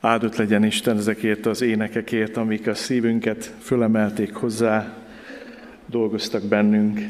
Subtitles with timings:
[0.00, 4.94] Áldott legyen Isten ezekért az énekekért, amik a szívünket fölemelték hozzá,
[5.86, 7.00] dolgoztak bennünk.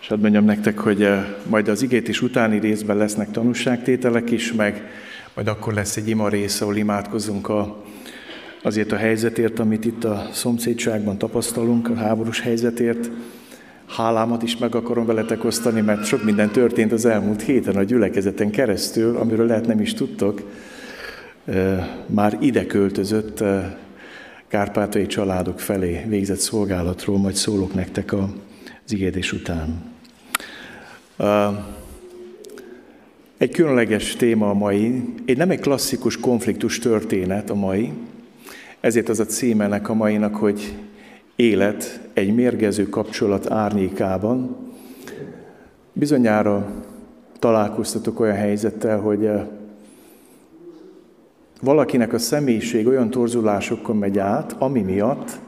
[0.00, 4.52] És hadd mondjam nektek, hogy eh, majd az igét is utáni részben lesznek tanúságtételek is,
[4.52, 4.90] meg
[5.34, 7.84] majd akkor lesz egy ima rész, ahol imádkozunk a,
[8.62, 13.10] azért a helyzetért, amit itt a szomszédságban tapasztalunk, a háborús helyzetért.
[13.86, 18.50] Hálámat is meg akarom veletek osztani, mert sok minden történt az elmúlt héten a gyülekezeten
[18.50, 20.42] keresztül, amiről lehet nem is tudtok.
[22.06, 23.44] Már ide költözött
[24.48, 29.82] kárpátai családok felé végzett szolgálatról, majd szólok nektek az igédés után.
[33.38, 37.92] Egy különleges téma a mai, egy nem egy klasszikus konfliktus történet a mai,
[38.80, 40.76] ezért az a címenek a mainak, hogy
[41.36, 44.56] élet egy mérgező kapcsolat árnyékában.
[45.92, 46.72] Bizonyára
[47.38, 49.30] találkoztatok olyan helyzettel, hogy
[51.60, 55.38] valakinek a személyiség olyan torzulásokkal megy át, ami miatt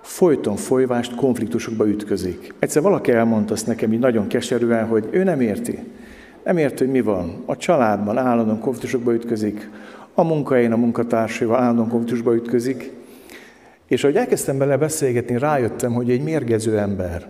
[0.00, 2.54] folyton folyvást konfliktusokba ütközik.
[2.58, 5.78] Egyszer valaki elmondta azt nekem így nagyon keserűen, hogy ő nem érti.
[6.44, 7.42] Nem érti, hogy mi van.
[7.46, 9.70] A családban állandóan konfliktusokba ütközik,
[10.14, 12.92] a munkahelyen a munkatársaival állandóan konfliktusba ütközik,
[13.86, 17.28] és ahogy elkezdtem bele beszélgetni, rájöttem, hogy egy mérgező ember,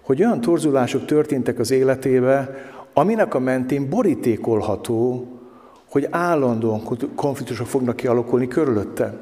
[0.00, 2.54] hogy olyan torzulások történtek az életébe,
[2.94, 5.26] aminek a mentén borítékolható,
[5.90, 6.82] hogy állandóan
[7.14, 9.14] konfliktusok fognak kialakulni körülötte.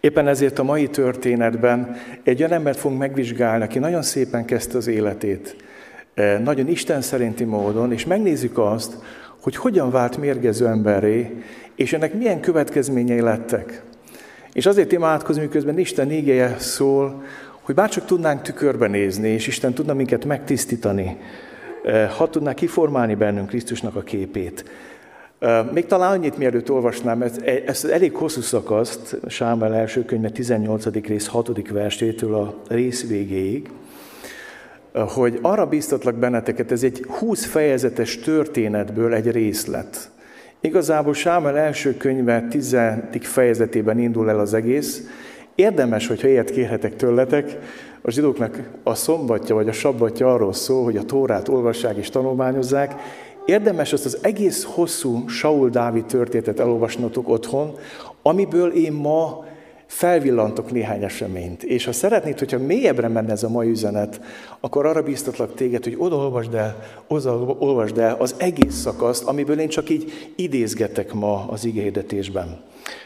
[0.00, 4.86] Éppen ezért a mai történetben egy olyan embert fogunk megvizsgálni, aki nagyon szépen kezdte az
[4.86, 5.56] életét,
[6.14, 8.96] eh, nagyon Isten szerinti módon, és megnézzük azt,
[9.40, 11.42] hogy hogyan vált mérgező emberré,
[11.74, 13.82] és ennek milyen következményei lettek.
[14.52, 17.22] És azért imádkozom, miközben Isten ígéje szól,
[17.62, 21.16] hogy bárcsak tudnánk tükörbe nézni, és Isten tudna minket megtisztítani,
[21.84, 24.64] eh, ha tudná kiformálni bennünk Krisztusnak a képét.
[25.72, 27.24] Még talán annyit, mielőtt olvasnám,
[27.66, 31.06] ezt elég hosszú szakaszt, Sámuel első könyve 18.
[31.06, 31.70] rész 6.
[31.70, 33.70] versétől a rész végéig,
[34.92, 40.10] hogy arra bíztatlak benneteket, ez egy 20 fejezetes történetből egy részlet.
[40.60, 42.76] Igazából Sámuel első könyve 10.
[43.20, 45.02] fejezetében indul el az egész.
[45.54, 47.58] Érdemes, hogyha ilyet kérhetek tőletek,
[48.02, 52.94] a zsidóknak a szombatja vagy a sabbatja arról szól, hogy a Tórát olvassák és tanulmányozzák.
[53.46, 57.74] Érdemes azt az egész hosszú Saul Dávid történetet elolvasnotok otthon,
[58.22, 59.44] amiből én ma
[59.86, 61.62] felvillantok néhány eseményt.
[61.62, 64.20] És ha szeretnéd, hogyha mélyebbre menne ez a mai üzenet,
[64.60, 66.76] akkor arra bíztatlak téged, hogy oda olvasd el,
[67.08, 72.60] oda olvasd el az egész szakaszt, amiből én csak így idézgetek ma az igéhdetésben.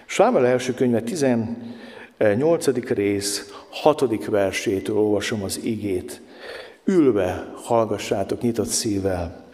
[0.06, 2.66] Sámuel első könyve 18.
[2.88, 4.24] rész, 6.
[4.24, 6.22] versétől olvasom az igét.
[6.84, 9.48] Ülve hallgassátok nyitott szívvel.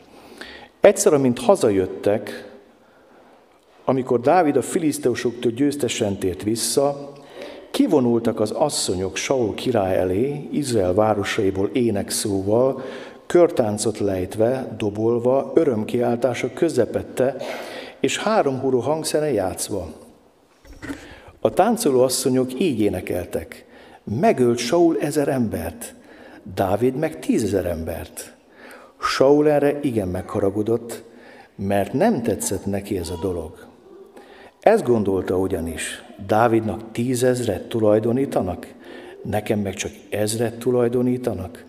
[0.87, 2.51] Egyszer, amint hazajöttek,
[3.85, 7.13] amikor Dávid a filiszteusoktól győztesen tért vissza,
[7.71, 12.83] Kivonultak az asszonyok Saul király elé, Izrael városaiból énekszóval,
[13.27, 17.37] körtáncot lejtve, dobolva, örömkiáltása közepette,
[18.01, 19.89] és három huró hangszere játszva.
[21.41, 23.65] A táncoló asszonyok így énekeltek.
[24.05, 25.95] Megölt Saul ezer embert,
[26.55, 28.36] Dávid meg tízezer embert.
[29.01, 31.03] Saul erre igen megharagudott,
[31.55, 33.67] mert nem tetszett neki ez a dolog.
[34.61, 38.67] Ezt gondolta ugyanis, Dávidnak tízezret tulajdonítanak,
[39.23, 41.65] nekem meg csak ezret tulajdonítanak.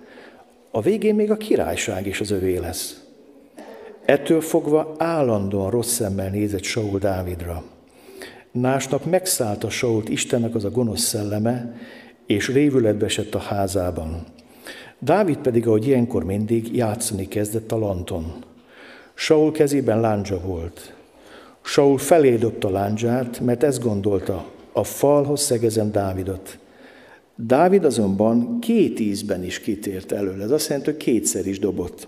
[0.71, 3.01] A végén még a királyság is az övé lesz.
[4.05, 7.63] Ettől fogva állandóan rossz szemmel nézett Saul Dávidra.
[8.51, 11.75] Másnap megszállta Sault Istennek az a gonosz szelleme,
[12.25, 14.25] és révületbe esett a házában.
[14.99, 18.33] Dávid pedig, ahogy ilyenkor mindig, játszani kezdett a lanton.
[19.13, 20.93] Saul kezében láncsa volt.
[21.61, 26.59] Saul felé dobta láncsát, mert ezt gondolta, a falhoz szegezem Dávidot.
[27.35, 30.43] Dávid azonban két ízben is kitért előle.
[30.43, 32.07] Ez azt jelenti, hogy kétszer is dobott.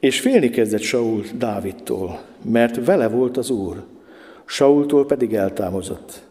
[0.00, 3.84] És félni kezdett Saul Dávidtól, mert vele volt az Úr.
[4.44, 6.22] Saultól pedig eltámozott.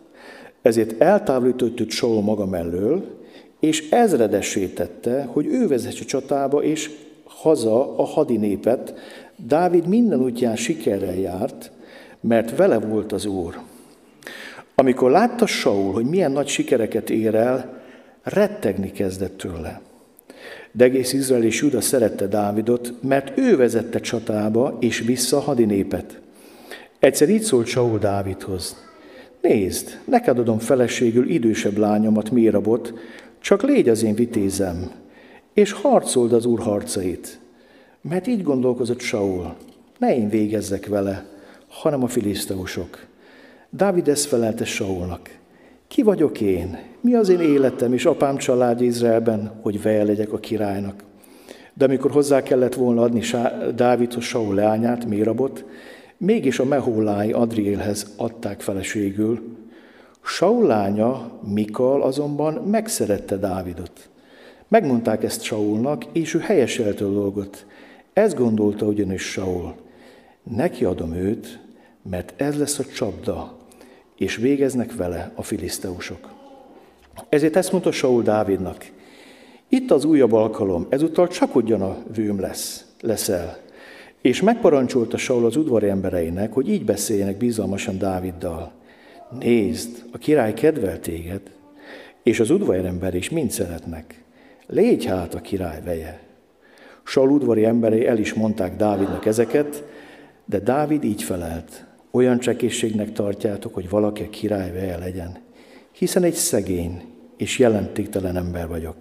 [0.62, 3.20] Ezért eltávolított Saul maga mellől,
[3.62, 6.90] és ezredessé tette, hogy ő vezesse csatába, és
[7.24, 8.94] haza a hadinépet,
[9.36, 11.72] Dávid minden útján sikerrel járt,
[12.19, 13.60] mert vele volt az Úr.
[14.75, 17.81] Amikor látta Saul, hogy milyen nagy sikereket ér el,
[18.24, 19.81] rettegni kezdett tőle.
[20.72, 26.19] De egész Izrael és Juda szerette Dávidot, mert ő vezette csatába és vissza a hadinépet.
[27.00, 28.75] Egyszer így szólt Saul Dávidhoz.
[29.42, 32.94] Nézd, neked adom feleségül idősebb lányomat, Mérabot,
[33.41, 34.91] csak légy az én vitézem,
[35.53, 37.39] és harcold az úr harcait.
[38.01, 39.55] Mert így gondolkozott Saul,
[39.97, 41.25] ne én végezzek vele,
[41.67, 43.05] hanem a filiszteusok.
[43.69, 45.29] Dávid ezt felelte Saulnak.
[45.88, 46.79] Ki vagyok én?
[47.01, 51.03] Mi az én életem és apám család Izraelben, hogy veje legyek a királynak?
[51.73, 53.21] De amikor hozzá kellett volna adni
[53.75, 55.65] Dávidhoz Saul leányát, Mérabot,
[56.17, 59.41] mégis a Mehólái Adriélhez adták feleségül.
[60.23, 64.09] Saul lánya, Mikal azonban megszerette Dávidot.
[64.68, 67.65] Megmondták ezt Saulnak, és ő helyeselte a dolgot.
[68.13, 69.75] Ez gondolta ugyanis Saul.
[70.44, 71.59] Neki adom őt,
[72.09, 73.57] mert ez lesz a csapda,
[74.15, 76.29] és végeznek vele a filiszteusok.
[77.29, 78.85] Ezért ezt mondta Saul Dávidnak.
[79.69, 83.57] Itt az újabb alkalom, ezúttal csak ugyan a vőm lesz, leszel.
[84.21, 88.71] És megparancsolta Saul az udvari embereinek, hogy így beszéljenek bizalmasan Dáviddal.
[89.39, 91.42] Nézd, a király kedvel téged,
[92.24, 94.24] és az udvarember is mind szeretnek.
[94.68, 96.19] Légy hát a király veje.
[97.04, 99.83] Saul udvari emberei el is mondták Dávidnak ezeket,
[100.45, 101.86] de Dávid így felelt.
[102.12, 105.38] Olyan csekészségnek tartjátok, hogy valaki a király veje legyen.
[105.92, 107.01] Hiszen egy szegény
[107.38, 108.95] és jelentéktelen ember vagyok.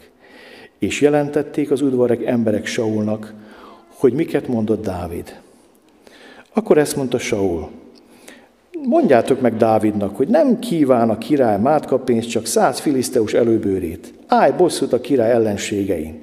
[0.79, 3.35] És jelentették az udvarek emberek Saulnak,
[3.89, 5.41] hogy miket mondott Dávid.
[6.53, 7.71] Akkor ezt mondta Saul,
[8.83, 14.13] mondjátok meg Dávidnak, hogy nem kíván a király mátkapénzt, csak száz filiszteus előbőrét.
[14.27, 16.21] Állj bosszút a király ellenségein.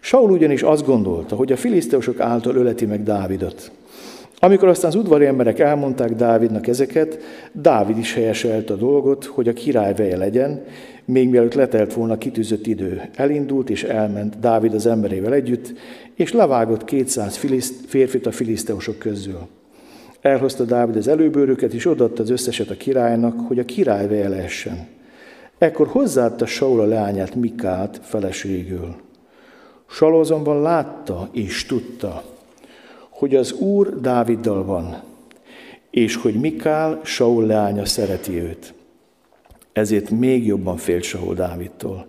[0.00, 3.70] Saul ugyanis azt gondolta, hogy a filiszteusok által öleti meg Dávidot.
[4.40, 7.18] Amikor aztán az udvari emberek elmondták Dávidnak ezeket,
[7.52, 10.64] Dávid is helyeselt a dolgot, hogy a király veje legyen,
[11.04, 13.02] még mielőtt letelt volna kitűzött idő.
[13.14, 15.72] Elindult és elment Dávid az emberével együtt,
[16.14, 19.38] és levágott 200 filiszt, férfit a filiszteusok közül.
[20.20, 24.88] Elhozta Dávid az előbőröket, és odaadta az összeset a királynak, hogy a király lehessen.
[25.58, 28.96] Ekkor hozzáadta Saul a leányát Mikát feleségül.
[29.90, 32.22] Saul azonban látta és tudta,
[33.08, 35.02] hogy az Úr Dáviddal van,
[35.90, 38.74] és hogy Mikál, Saul leánya szereti őt.
[39.72, 42.06] Ezért még jobban félt Saul Dávidtól,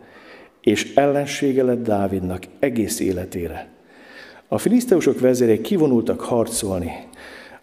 [0.61, 3.67] és ellensége lett Dávidnak egész életére.
[4.47, 6.91] A filiszteusok vezérek kivonultak harcolni.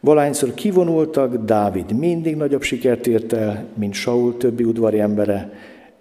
[0.01, 5.53] Valányszor kivonultak, Dávid mindig nagyobb sikert ért el, mint Saul többi udvari embere,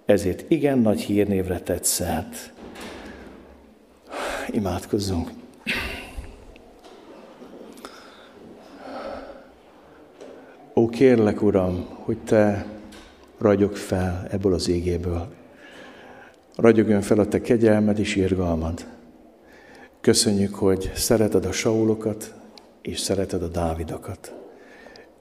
[0.05, 2.53] ezért igen nagy hírnévre tett szert.
[4.51, 5.29] Imádkozzunk!
[10.73, 12.65] Ó, kérlek, Uram, hogy Te
[13.37, 15.27] ragyog fel ebből az égéből.
[16.55, 18.85] Ragyogjon fel a Te kegyelmed és irgalmad.
[20.01, 22.33] Köszönjük, hogy szereted a Saulokat,
[22.87, 24.33] és szereted a Dávidokat.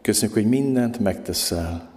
[0.00, 1.90] Köszönjük, hogy mindent megteszel.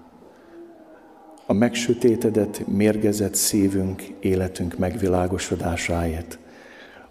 [1.46, 6.40] A megsütétedett, mérgezett szívünk, életünk megvilágosodásáért.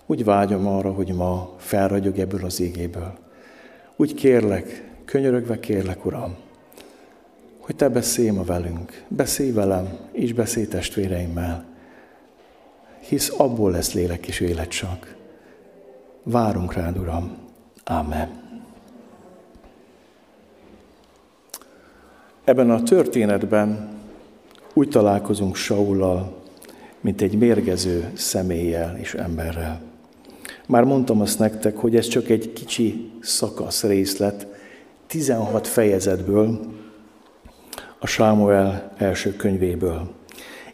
[0.06, 3.18] Úgy vágyom arra, hogy ma felragyog ebből az égéből.
[3.96, 6.36] Úgy kérlek, könyörögve kérlek, Uram,
[7.58, 11.64] hogy Te beszélj ma velünk, beszélj velem, és beszélj testvéreimmel,
[12.98, 15.16] hisz abból lesz lélek és élet csak.
[16.22, 17.36] Várunk rád, Uram.
[17.84, 18.45] Amen.
[22.46, 23.88] Ebben a történetben
[24.74, 26.42] úgy találkozunk Saullal,
[27.00, 29.80] mint egy mérgező személlyel és emberrel.
[30.66, 34.46] Már mondtam azt nektek, hogy ez csak egy kicsi szakasz részlet
[35.06, 36.60] 16 fejezetből,
[37.98, 40.10] a Sámuel első könyvéből.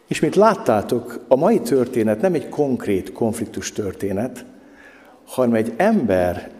[0.07, 4.45] És mint láttátok, a mai történet nem egy konkrét konfliktus történet,
[5.25, 6.51] hanem egy ember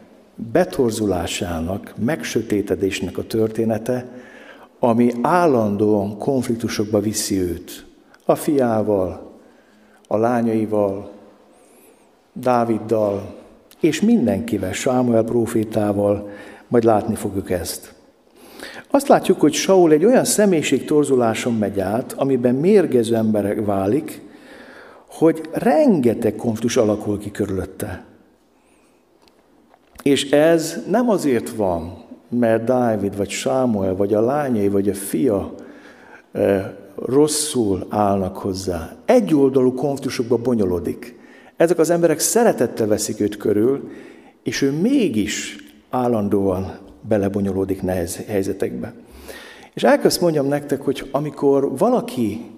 [0.52, 4.08] betorzulásának, megsötétedésnek a története,
[4.86, 7.86] ami állandóan konfliktusokba viszi őt.
[8.26, 9.32] A fiával,
[10.08, 11.12] a lányaival,
[12.34, 13.36] Dáviddal,
[13.80, 16.30] és mindenkivel, Sámuel profétával,
[16.68, 17.94] majd látni fogjuk ezt.
[18.90, 20.26] Azt látjuk, hogy Saul egy olyan
[20.86, 24.22] torzuláson megy át, amiben mérgező emberek válik,
[25.08, 28.06] hogy rengeteg konfliktus alakul ki körülötte.
[30.02, 35.54] És ez nem azért van, mert Dávid, vagy Sámuel, vagy a lányai, vagy a fia
[36.32, 38.96] eh, rosszul állnak hozzá.
[39.06, 41.20] Egyoldalú konfliktusokba bonyolodik.
[41.58, 43.90] Ezek az emberek szeretettel veszik őt körül,
[44.44, 45.56] és ő mégis
[45.90, 48.94] állandóan belebonyolódik nehéz helyzetekbe.
[49.74, 52.52] És elkezd mondjam nektek, hogy amikor valaki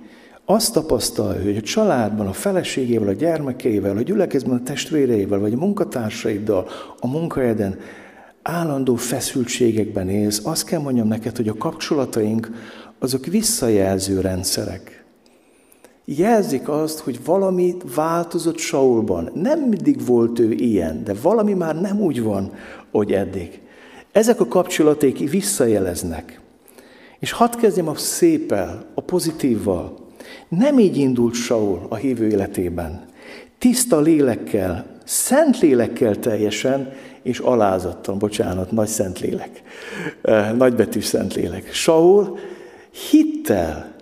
[0.46, 5.58] azt tapasztalja, hogy a családban, a feleségével, a gyermekeivel, a gyülekezben a testvéreivel, vagy a
[5.58, 6.68] munkatársaiddal,
[7.00, 7.80] a munkahelyeden
[8.48, 12.52] állandó feszültségekben élsz, azt kell mondjam neked, hogy a kapcsolataink
[13.00, 15.06] azok visszajelző rendszerek.
[16.06, 19.30] Jelzik azt, hogy valami változott Saulban.
[19.34, 22.54] Nem mindig volt ő ilyen, de valami már nem úgy van,
[22.92, 23.62] hogy eddig.
[24.12, 26.42] Ezek a kapcsolaték visszajeleznek.
[27.20, 29.98] És hadd kezdjem a szépel, a pozitívval.
[30.48, 33.06] Nem így indult Saul a hívő életében.
[33.58, 36.94] Tiszta lélekkel, szent lélekkel teljesen,
[37.26, 39.62] és alázattal, bocsánat, nagy szent lélek,
[40.58, 41.74] nagybetű szent lélek.
[41.74, 42.38] Saul
[43.10, 43.94] hittel,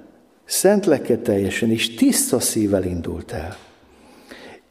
[0.46, 3.58] szent lelkkel teljesen, és tiszta szívvel indult el.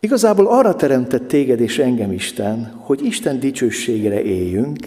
[0.01, 4.79] Igazából arra teremtett téged és engem Isten, hogy Isten dicsőségére éljünk,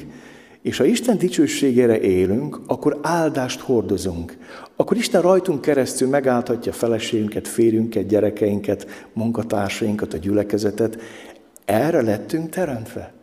[0.61, 4.37] és ha Isten dicsőségére élünk, akkor áldást hordozunk.
[4.75, 11.01] Akkor Isten rajtunk keresztül megállhatja feleségünket, férjünket, gyerekeinket, munkatársainkat, a gyülekezetet.
[11.65, 13.14] Erre lettünk teremtve.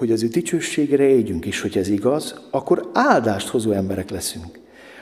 [0.00, 4.58] Hogy az ő dicsőségére éljünk, és hogy ez igaz, akkor áldást hozó emberek leszünk.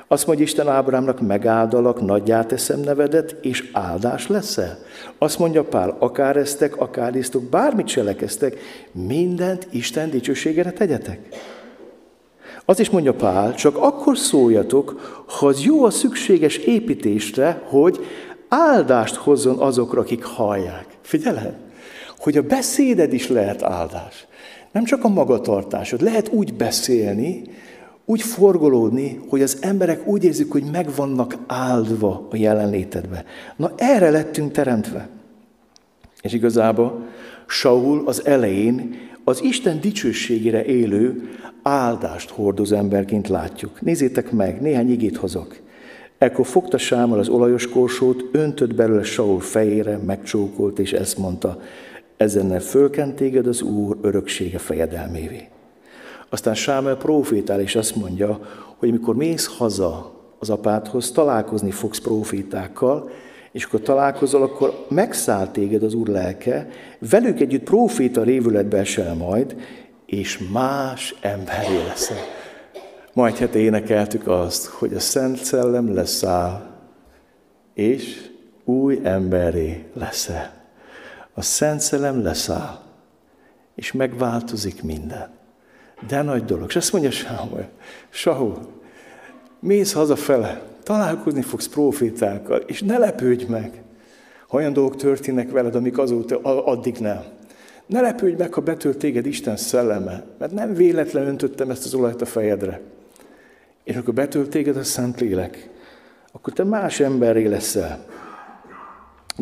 [0.09, 4.79] Azt mondja Isten Ábrámnak, megáldalak, nagyjá teszem nevedet, és áldás leszel.
[5.19, 8.59] Azt mondja Pál, akár eztek, akár isztok, bármit cselekeztek,
[8.93, 11.19] mindent Isten dicsőségére tegyetek.
[12.65, 17.99] Az is mondja Pál, csak akkor szóljatok, ha az jó a szükséges építésre, hogy
[18.49, 20.87] áldást hozzon azokra, akik hallják.
[21.01, 21.55] Figyeled,
[22.19, 24.27] hogy a beszéded is lehet áldás.
[24.73, 27.43] Nem csak a magatartásod, lehet úgy beszélni,
[28.05, 33.25] úgy forgolódni, hogy az emberek úgy érzik, hogy meg vannak áldva a jelenlétedbe.
[33.57, 35.09] Na erre lettünk teremtve.
[36.23, 37.07] És igazából
[37.47, 41.29] Saul az elején az Isten dicsőségére élő
[41.63, 43.81] áldást hordoz emberként látjuk.
[43.81, 45.57] Nézzétek meg, néhány igét hozok.
[46.19, 51.61] Ekkor fogta Sámmal az olajos korsót, öntött belőle Saul fejére, megcsókolt, és ezt mondta,
[52.19, 55.49] ezennel fölkent téged az Úr öröksége fejedelmévé.
[56.29, 58.41] Aztán Sámuel profétál, és azt mondja,
[58.77, 63.11] hogy amikor mész haza az apádhoz, találkozni fogsz profétákkal,
[63.53, 69.57] és akkor találkozol, akkor megszáll téged az Úr lelke, velük együtt proféta révületbe esel majd,
[70.07, 72.25] és más emberé leszel.
[73.13, 76.67] Majd hát énekeltük azt, hogy a Szent Szellem leszáll,
[77.75, 78.31] és
[78.65, 80.58] új emberé leszel.
[81.39, 82.79] A Szent Szellem leszáll,
[83.75, 85.29] és megváltozik minden.
[86.09, 86.69] De nagy dolog.
[86.69, 87.69] És azt mondja Sámuel,
[88.09, 88.59] Saul,
[89.61, 93.83] mész hazafele, találkozni fogsz profétákkal, és ne lepődj meg,
[94.49, 97.23] ha olyan dolgok történnek veled, amik azóta, addig nem.
[97.87, 102.23] Ne lepődj meg, ha betölt téged Isten szelleme, mert nem véletlen öntöttem ezt az olajt
[102.23, 102.81] a fejedre.
[103.85, 105.71] És amikor betölt téged a Szent Lélek,
[106.33, 108.05] akkor te más emberré leszel.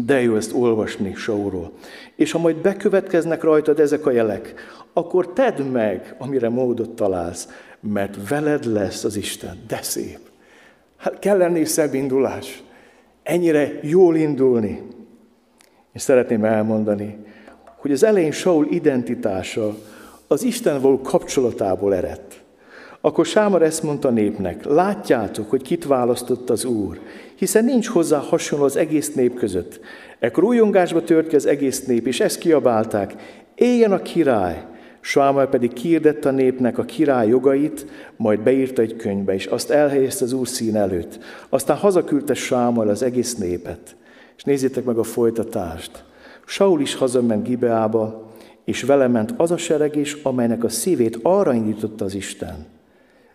[0.05, 1.73] De jó ezt olvasni Saulról.
[2.15, 4.55] És ha majd bekövetkeznek rajtad ezek a jelek,
[4.93, 7.49] akkor tedd meg, amire módot találsz,
[7.81, 9.65] mert veled lesz az Isten.
[9.69, 10.19] De szép.
[10.97, 12.63] Hát kell lenni szebb indulás.
[13.23, 14.83] Ennyire jól indulni.
[15.93, 17.19] És szeretném elmondani,
[17.77, 19.75] hogy az elején Saul identitása
[20.27, 22.45] az Isten való kapcsolatából eredt.
[23.01, 26.99] Akkor Sámar ezt mondta népnek, látjátok, hogy kit választott az Úr,
[27.35, 29.81] hiszen nincs hozzá hasonló az egész nép között.
[30.19, 33.15] Ekkor újongásba tört ki az egész nép, és ezt kiabálták,
[33.55, 34.65] éljen a király,
[35.07, 37.87] Sámuel pedig kiirdett a népnek a király jogait,
[38.17, 41.19] majd beírta egy könyvbe, és azt elhelyezte az úr szín előtt.
[41.49, 43.97] Aztán hazaküldte Sámuel az egész népet.
[44.37, 46.05] És nézzétek meg a folytatást.
[46.47, 48.33] Saul is hazament Gibeába,
[48.65, 52.67] és vele ment az a seregés, amelynek a szívét arra indította az Isten.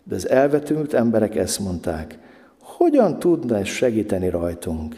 [0.04, 2.18] De az elvetült emberek ezt mondták,
[2.62, 4.96] hogyan tudna ez segíteni rajtunk?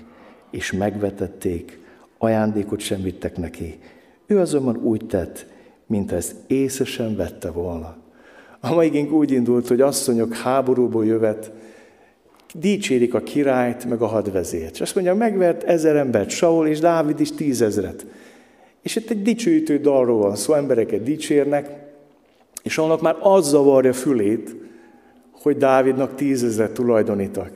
[0.51, 1.79] És megvetették,
[2.17, 3.79] ajándékot sem vittek neki.
[4.25, 5.45] Ő azonban úgy tett,
[5.88, 7.95] mint ezt észre sem vette volna.
[8.60, 11.51] A maigénk úgy indult, hogy asszonyok háborúból jövet,
[12.53, 14.74] dicsérik a királyt, meg a hadvezért.
[14.74, 18.05] És azt mondja, megvert ezer embert, Saul és Dávid is tízezret.
[18.81, 21.69] És itt egy dicsőítő dalról van szó, embereket dicsérnek,
[22.63, 24.55] és annak már az zavarja fülét,
[25.43, 27.51] hogy Dávidnak tízezret tulajdonítak.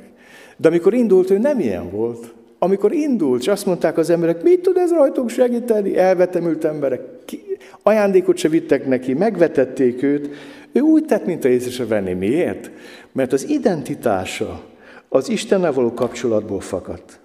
[0.58, 2.34] De amikor indult, ő nem ilyen volt.
[2.60, 5.98] Amikor indult, és azt mondták az emberek, mit tud ez rajtunk segíteni?
[5.98, 10.30] Elvetemült emberek, ki, ajándékot se vittek neki, megvetették őt.
[10.72, 12.14] Ő úgy tett, mint a észre venni.
[12.14, 12.72] Miért?
[13.12, 14.64] Mert az identitása
[15.10, 17.20] az Istennel való kapcsolatból fakadt.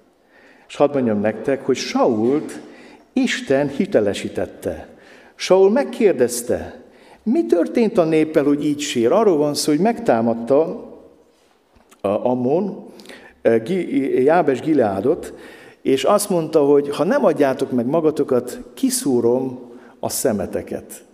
[0.68, 2.60] És hadd mondjam nektek, hogy Sault
[3.12, 4.88] Isten hitelesítette.
[5.34, 6.81] Saul megkérdezte,
[7.22, 9.12] mi történt a néppel, hogy így sír?
[9.12, 10.90] Arról van szó, hogy megtámadta
[12.00, 12.86] Ammon,
[14.24, 15.34] Jábes Gileádot,
[15.82, 21.04] és azt mondta, hogy ha nem adjátok meg magatokat, kiszúrom a szemeteket.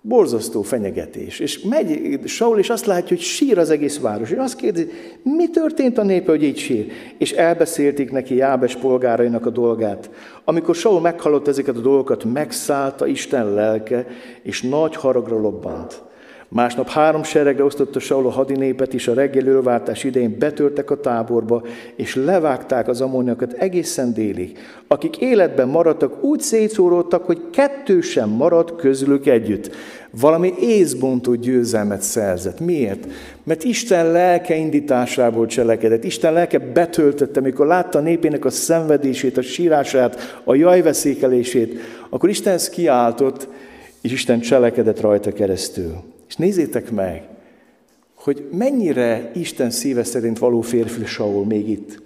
[0.00, 1.38] Borzasztó fenyegetés.
[1.38, 4.30] És megy Saul, és azt látja, hogy sír az egész város.
[4.30, 4.90] És azt kérdezi,
[5.22, 6.86] mi történt a népe, hogy így sír?
[7.18, 10.10] És elbeszélték neki Jábes polgárainak a dolgát.
[10.44, 14.06] Amikor Saul meghallott ezeket a dolgokat, megszállta Isten lelke,
[14.42, 16.02] és nagy haragra lobbant.
[16.50, 21.62] Másnap három seregre osztotta Saul a hadinépet, és a reggeli ölváltás idején betörtek a táborba,
[21.96, 24.58] és levágták az ammoniakat egészen délig.
[24.86, 29.74] Akik életben maradtak, úgy szétszóródtak, hogy kettő sem maradt közülük együtt.
[30.10, 32.60] Valami észbontó győzelmet szerzett.
[32.60, 33.06] Miért?
[33.44, 36.04] Mert Isten lelke indításából cselekedett.
[36.04, 41.78] Isten lelke betöltötte, amikor látta a népének a szenvedését, a sírását, a jajveszékelését,
[42.08, 43.48] akkor Isten ezt kiáltott,
[44.00, 46.16] és Isten cselekedett rajta keresztül.
[46.28, 47.22] És nézzétek meg,
[48.14, 52.02] hogy mennyire Isten szíve szerint való férfi Saul még itt.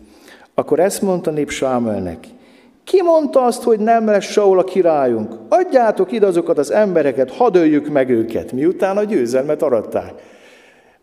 [0.54, 2.26] Akkor ezt mondta nép Sámelnek.
[2.84, 5.34] Ki mondta azt, hogy nem lesz Saul a királyunk?
[5.48, 10.12] Adjátok ide azokat az embereket, hadd öljük meg őket, miután a győzelmet aratták.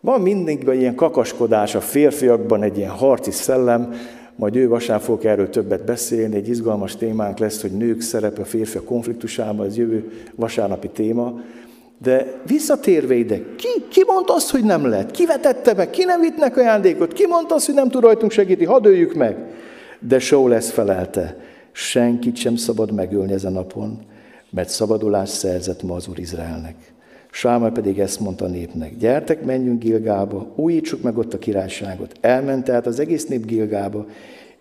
[0.00, 3.92] Van mindig ilyen kakaskodás a férfiakban, egy ilyen harci szellem,
[4.36, 8.44] majd ő vasárnap fog erről többet beszélni, egy izgalmas témánk lesz, hogy nők szerepe a
[8.44, 11.40] férfiak konfliktusában, az jövő vasárnapi téma.
[12.02, 15.10] De visszatérve ide, ki, ki mondta azt, hogy nem lehet?
[15.10, 15.90] Ki vetette meg?
[15.90, 17.12] Ki nem vitt nek ajándékot?
[17.12, 18.66] Ki mondta azt, hogy nem tud rajtunk segíteni?
[18.66, 19.36] Hadd öljük meg!
[20.00, 21.36] De Saul ezt felelte.
[21.72, 23.98] Senkit sem szabad megölni ezen a napon,
[24.50, 26.74] mert szabadulás szerzett ma az Úr Izraelnek.
[27.30, 32.14] Sáma pedig ezt mondta a népnek, gyertek, menjünk Gilgába, újítsuk meg ott a királyságot.
[32.20, 34.06] Elment tehát az egész nép Gilgába,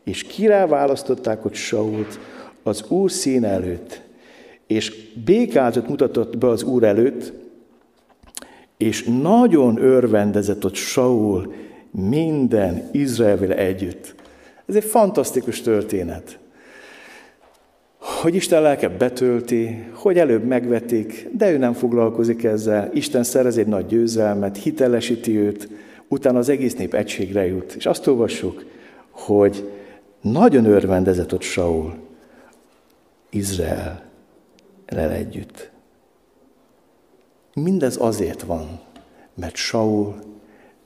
[0.04, 2.20] és király választották ott Sault
[2.64, 4.02] az Úr szín előtt,
[4.70, 4.96] és
[5.26, 7.34] békázatot mutatott be az Úr előtt,
[8.78, 11.54] és nagyon örvendezett ott Saul
[11.92, 14.16] minden Izraelvel együtt.
[14.66, 16.40] Ez egy fantasztikus történet.
[17.98, 22.90] Hogy Isten lelke betölti, hogy előbb megvetik, de ő nem foglalkozik ezzel.
[22.94, 25.70] Isten szerez egy nagy győzelmet, hitelesíti őt,
[26.08, 27.74] utána az egész nép egységre jut.
[27.74, 28.66] És azt olvassuk,
[29.10, 29.70] hogy
[30.22, 31.94] nagyon örvendezett ott Saul,
[33.30, 34.09] Izrael
[34.98, 35.72] együtt.
[37.54, 38.80] Mindez azért van,
[39.34, 40.16] mert Saul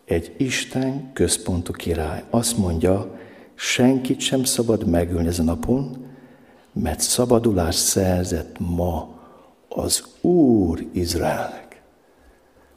[0.06, 2.24] egy Isten központú király.
[2.30, 3.20] Azt mondja,
[3.56, 6.06] senkit sem szabad megölni ezen a napon,
[6.74, 9.20] mert szabadulás szerzett ma
[9.70, 11.82] az Úr Izraelnek.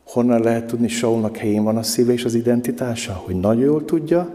[0.05, 3.13] Honnan lehet tudni, Saulnak helyén van a szíve és az identitása?
[3.13, 4.35] Hogy nagyon jól tudja,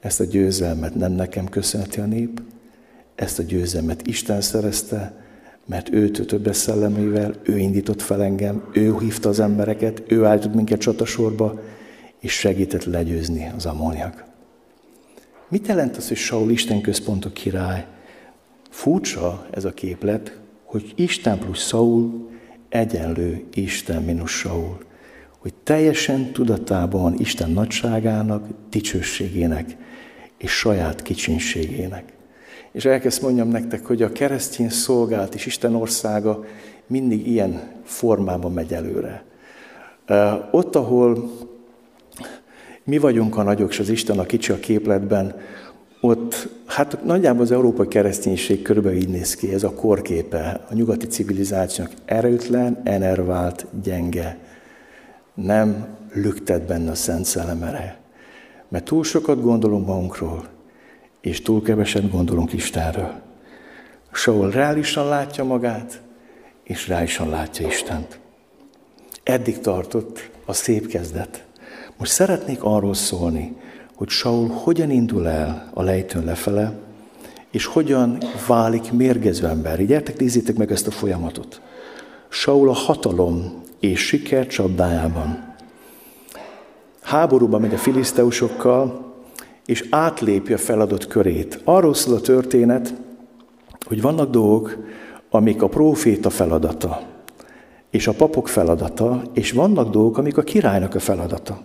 [0.00, 2.42] ezt a győzelmet nem nekem köszönheti a nép,
[3.14, 5.19] ezt a győzelmet Isten szerezte,
[5.70, 10.80] mert ő többes szellemével, ő indított fel engem, ő hívta az embereket, ő állított minket
[10.80, 11.60] csatasorba,
[12.20, 14.24] és segített legyőzni az ammoniak.
[15.48, 17.86] Mit jelent az, hogy Saul Isten központú király?
[18.70, 22.28] Furcsa ez a képlet, hogy Isten plusz Saul
[22.68, 24.78] egyenlő Isten mínusz Saul.
[25.38, 29.76] Hogy teljesen tudatában Isten nagyságának, dicsőségének
[30.38, 32.12] és saját kicsinségének.
[32.72, 36.44] És elkezd mondjam nektek, hogy a keresztény szolgált és Isten országa
[36.86, 39.24] mindig ilyen formában megy előre.
[40.50, 41.30] Ott, ahol
[42.84, 45.36] mi vagyunk a nagyok, és az Isten a kicsi a képletben,
[46.00, 51.06] ott hát nagyjából az európai kereszténység körülbelül így néz ki, ez a korképe a nyugati
[51.06, 54.38] civilizációnak erőtlen, enervált, gyenge.
[55.34, 57.98] Nem lüktet benne a Szent Szellemere.
[58.68, 60.44] Mert túl sokat gondolunk magunkról,
[61.20, 63.12] és túl keveset gondolunk Istenről.
[64.12, 66.00] Saul reálisan látja magát,
[66.64, 68.18] és reálisan látja Istent.
[69.22, 71.44] Eddig tartott a szép kezdet.
[71.96, 73.56] Most szeretnék arról szólni,
[73.94, 76.72] hogy Saul hogyan indul el a lejtőn lefele,
[77.50, 79.86] és hogyan válik mérgező ember.
[79.86, 81.60] Gyertek, nézzétek meg ezt a folyamatot.
[82.28, 85.54] Saul a hatalom és siker csapdájában.
[87.02, 89.09] Háborúba megy a filiszteusokkal,
[89.70, 91.60] és átlépi a feladott körét.
[91.64, 92.94] Arról szól a történet,
[93.86, 94.76] hogy vannak dolgok,
[95.30, 97.02] amik a próféta feladata,
[97.90, 101.60] és a papok feladata, és vannak dolgok, amik a királynak a feladata.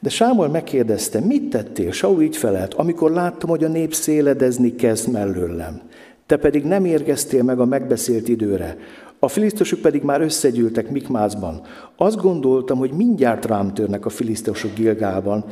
[0.00, 1.92] De Sámuel megkérdezte, mit tettél?
[1.92, 5.80] Saul így felelt, amikor láttam, hogy a nép széledezni kezd mellőlem.
[6.26, 8.76] Te pedig nem érkeztél meg a megbeszélt időre.
[9.18, 11.60] A filisztosok pedig már összegyűltek Mikmázban.
[11.96, 15.44] Azt gondoltam, hogy mindjárt rám törnek a filisztosok Gilgában,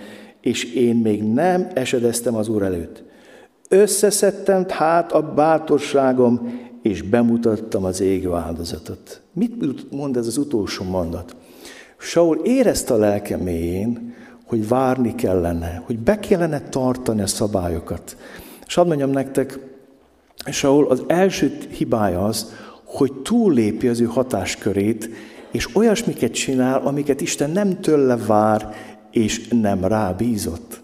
[0.42, 3.02] és én még nem esedeztem az Úr előtt.
[3.68, 9.20] Összeszedtem hát a bátorságom, és bemutattam az ég áldozatot.
[9.32, 11.36] Mit mond ez az utolsó mondat?
[11.98, 14.14] Saul érezte a lelke mélyén,
[14.46, 18.16] hogy várni kellene, hogy be kellene tartani a szabályokat.
[18.66, 19.58] És hadd mondjam nektek,
[20.50, 22.52] Saul az első hibája az,
[22.84, 25.10] hogy túllépi az ő hatáskörét,
[25.50, 28.74] és olyasmiket csinál, amiket Isten nem tőle vár,
[29.12, 30.80] és nem rábízott.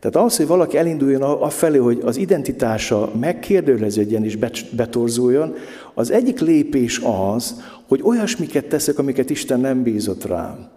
[0.00, 4.38] Tehát az, hogy valaki elinduljon a felé, hogy az identitása megkérdőleződjen és
[4.70, 5.54] betorzuljon,
[5.94, 7.00] az egyik lépés
[7.34, 10.68] az, hogy olyasmiket teszek, amiket Isten nem bízott rám.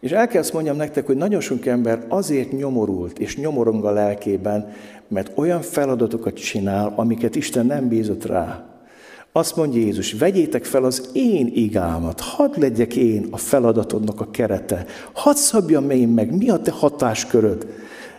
[0.00, 3.90] És el kell azt mondjam nektek, hogy nagyon sok ember azért nyomorult és nyomorong a
[3.90, 4.72] lelkében,
[5.08, 8.75] mert olyan feladatokat csinál, amiket Isten nem bízott rá.
[9.36, 14.86] Azt mondja Jézus, vegyétek fel az én igámat, hadd legyek én a feladatodnak a kerete,
[15.12, 17.66] hadd szabjam én meg, mi a te hatásköröd.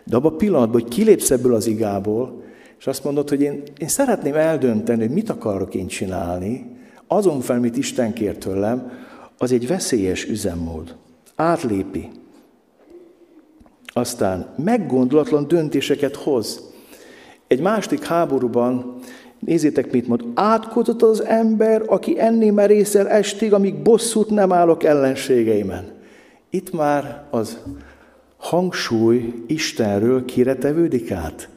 [0.03, 2.43] De abban a pillanatban, hogy kilépsz ebből az igából,
[2.79, 6.77] és azt mondod, hogy én, én szeretném eldönteni, hogy mit akarok én csinálni,
[7.07, 8.91] azon fel, mit Isten kér tőlem,
[9.37, 10.95] az egy veszélyes üzemmód.
[11.35, 12.09] Átlépi.
[13.85, 16.61] Aztán meggondolatlan döntéseket hoz.
[17.47, 18.99] Egy másik háborúban,
[19.39, 25.91] nézzétek, mit mond, átkozott az ember, aki enni merészel estig, amíg bosszút nem állok ellenségeimen.
[26.49, 27.57] Itt már az
[28.37, 31.49] hangsúly Istenről kire tevődik át?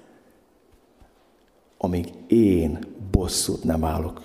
[1.79, 2.79] Amíg én
[3.11, 4.23] bosszút nem állok.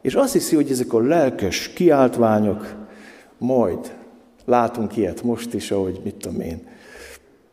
[0.00, 2.74] És azt hiszi, hogy ezek a lelkes kiáltványok,
[3.38, 3.94] majd
[4.44, 6.66] látunk ilyet most is, ahogy mit tudom én,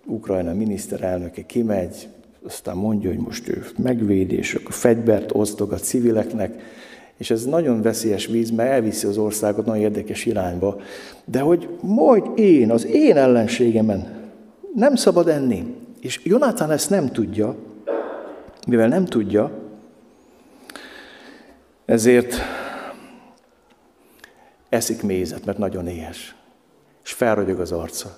[0.06, 2.08] Ukrajna miniszterelnöke kimegy,
[2.48, 6.62] aztán mondja, hogy most ő megvéd, és akkor fegyvert osztog a civileknek,
[7.18, 10.82] és ez nagyon veszélyes víz, mert elviszi az országot nagyon érdekes irányba.
[11.26, 14.30] De hogy majd én, az én ellenségemen
[14.76, 15.76] nem szabad enni.
[16.00, 17.56] És Jonathan ezt nem tudja,
[18.68, 19.52] mivel nem tudja,
[21.86, 22.36] ezért
[24.70, 26.36] eszik mézet, mert nagyon éhes.
[27.04, 28.18] És felragyog az arca.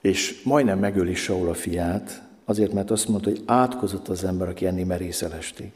[0.00, 4.66] És majdnem megöli Saul a fiát, azért, mert azt mondta, hogy átkozott az ember, aki
[4.66, 5.72] enni merészel estig.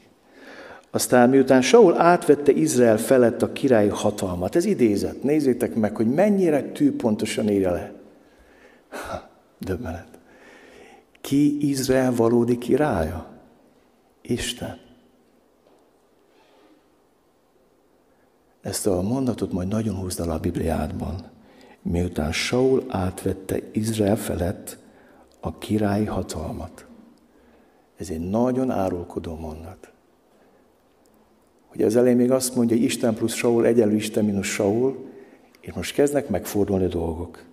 [0.91, 6.71] Aztán miután Saul átvette Izrael felett a királyi hatalmat, ez idézet, nézzétek meg, hogy mennyire
[6.71, 7.93] tűpontosan írja le.
[9.59, 10.07] Döbbenet.
[11.21, 13.25] Ki Izrael valódi királya?
[14.21, 14.79] Isten.
[18.61, 21.15] Ezt a mondatot majd nagyon húzd el a Bibliádban.
[21.81, 24.77] Miután Saul átvette Izrael felett
[25.45, 26.85] a királyi hatalmat.
[27.97, 29.91] Ez egy nagyon árulkodó mondat.
[31.67, 35.05] Hogy az elején még azt mondja, hogy Isten plusz Saul egyenlő Isten mínusz Saul,
[35.61, 37.43] és most kezdnek megfordulni dolgok.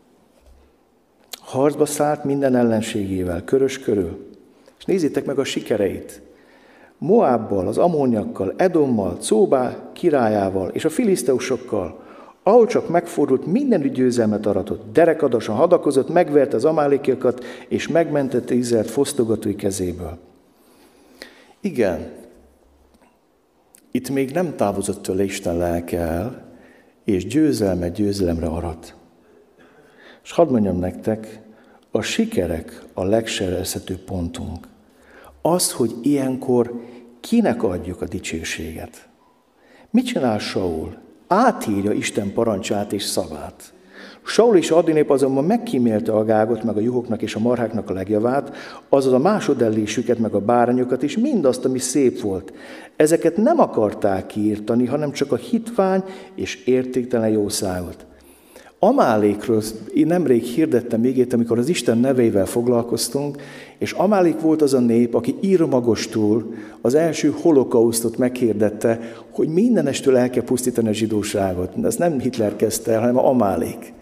[1.31, 4.31] Harcba szállt minden ellenségével, körös körül.
[4.79, 6.23] És nézzétek meg a sikereit.
[6.99, 12.02] Moábbal, az amóniakkal, Edommal, Cóbá királyával és a filiszteusokkal,
[12.43, 14.93] ahol csak megfordult, minden győzelmet aratott.
[14.93, 20.19] Derekadasan hadakozott, megverte az amálékiakat, és megmentette Izraelt fosztogatói kezéből.
[21.61, 22.11] Igen,
[23.91, 26.51] itt még nem távozott tőle Isten lelke el,
[27.05, 28.95] és győzelme győzelemre arat.
[30.23, 31.41] És hadd mondjam nektek,
[31.91, 34.69] a sikerek a legserezhető pontunk.
[35.43, 36.81] Az, hogy ilyenkor
[37.21, 39.09] kinek adjuk a dicsőséget.
[39.91, 40.97] Mit csinál Saul?
[41.33, 43.73] Átírja Isten parancsát és szavát.
[44.25, 48.57] Saul és Adinép azonban megkímélte a gágot, meg a juhoknak és a marháknak a legjavát,
[48.89, 52.53] azaz a másodellésüket, meg a bárányokat, és mindazt, ami szép volt.
[52.97, 58.07] Ezeket nem akarták kiírtani, hanem csak a hitvány és értéktelen jószágot.
[58.85, 59.63] Amálékről
[59.95, 63.43] nemrég hirdettem még amikor az Isten neveivel foglalkoztunk,
[63.79, 70.31] és Amálék volt az a nép, aki írmagostul az első holokausztot meghirdette, hogy mindenestől el
[70.31, 71.73] kell pusztítani a zsidóságot.
[71.85, 73.93] Ez nem Hitler kezdte el, hanem Amálék.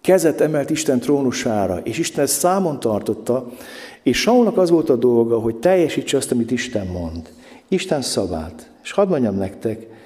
[0.00, 3.52] Kezet emelt Isten trónusára, és Isten ezt számon tartotta,
[4.02, 7.28] és Saulnak az volt a dolga, hogy teljesítse azt, amit Isten mond.
[7.68, 8.70] Isten szavát.
[8.82, 9.97] És hadd mondjam nektek,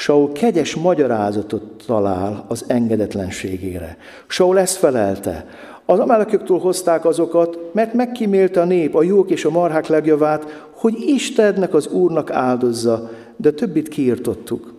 [0.00, 3.96] Saul kegyes magyarázatot talál az engedetlenségére.
[4.26, 5.46] Saul ezt felelte.
[5.84, 10.94] Az amáleköktől hozták azokat, mert megkímélte a nép a jók és a marhák legjavát, hogy
[11.06, 14.74] Istennek az Úrnak áldozza, de többit kiirtottuk.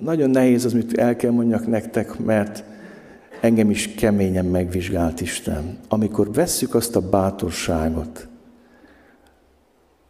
[0.00, 2.64] Nagyon nehéz az, mit el kell mondjak nektek, mert
[3.40, 5.78] engem is keményen megvizsgált Isten.
[5.88, 8.28] Amikor vesszük azt a bátorságot,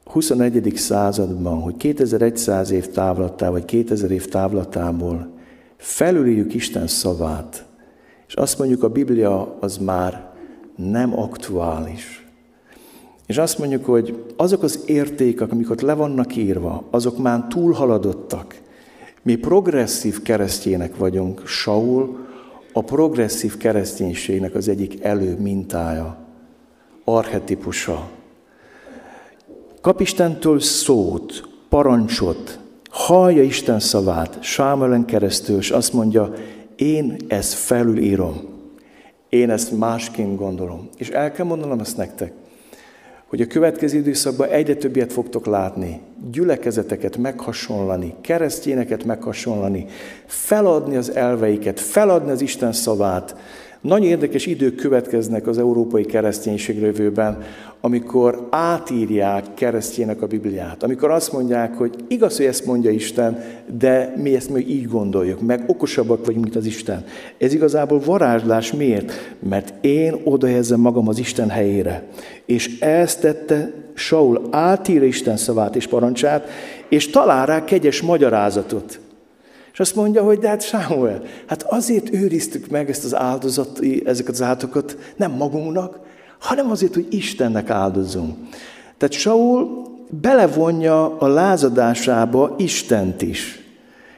[0.08, 0.72] 21.
[0.76, 5.30] században, hogy 2100 év távlattá, vagy 2000 év távlatából
[5.76, 7.64] felülírjuk Isten szavát,
[8.28, 10.30] és azt mondjuk, a Biblia az már
[10.76, 12.26] nem aktuális.
[13.26, 18.60] És azt mondjuk, hogy azok az értékek, amik ott le vannak írva, azok már túlhaladottak.
[19.22, 22.26] Mi progresszív keresztjének vagyunk, Saul
[22.72, 26.18] a progresszív kereszténységnek az egyik elő mintája,
[27.04, 28.08] archetipusa.
[29.88, 32.58] Kap Istentől szót, parancsot,
[32.90, 36.32] hallja Isten szavát Sámelen keresztül, és azt mondja,
[36.76, 38.40] én ezt felülírom.
[39.28, 40.88] Én ezt másként gondolom.
[40.96, 42.32] És el kell mondanom ezt nektek,
[43.26, 49.86] hogy a következő időszakban egyre többet fogtok látni, gyülekezeteket meghasonlani, keresztényeket meghasonlani,
[50.26, 53.36] feladni az elveiket, feladni az Isten szavát,
[53.80, 57.38] nagy érdekes idők következnek az európai kereszténység jövőben,
[57.80, 60.82] amikor átírják keresztjének a Bibliát.
[60.82, 63.42] Amikor azt mondják, hogy igaz, hogy ezt mondja Isten,
[63.78, 67.04] de mi ezt még így gondoljuk, meg okosabbak vagyunk, mint az Isten.
[67.38, 69.12] Ez igazából varázslás miért?
[69.48, 72.06] Mert én odahezzem magam az Isten helyére.
[72.46, 76.48] És ezt tette Saul, átírja Isten szavát és parancsát,
[76.88, 79.00] és talál rá kegyes magyarázatot.
[79.72, 84.34] És azt mondja, hogy de hát Sámuel, hát azért őriztük meg ezt az áldozat, ezeket
[84.34, 85.98] az áldozatokat nem magunknak,
[86.38, 88.36] hanem azért, hogy Istennek áldozunk.
[88.96, 93.62] Tehát Saul belevonja a lázadásába Istent is.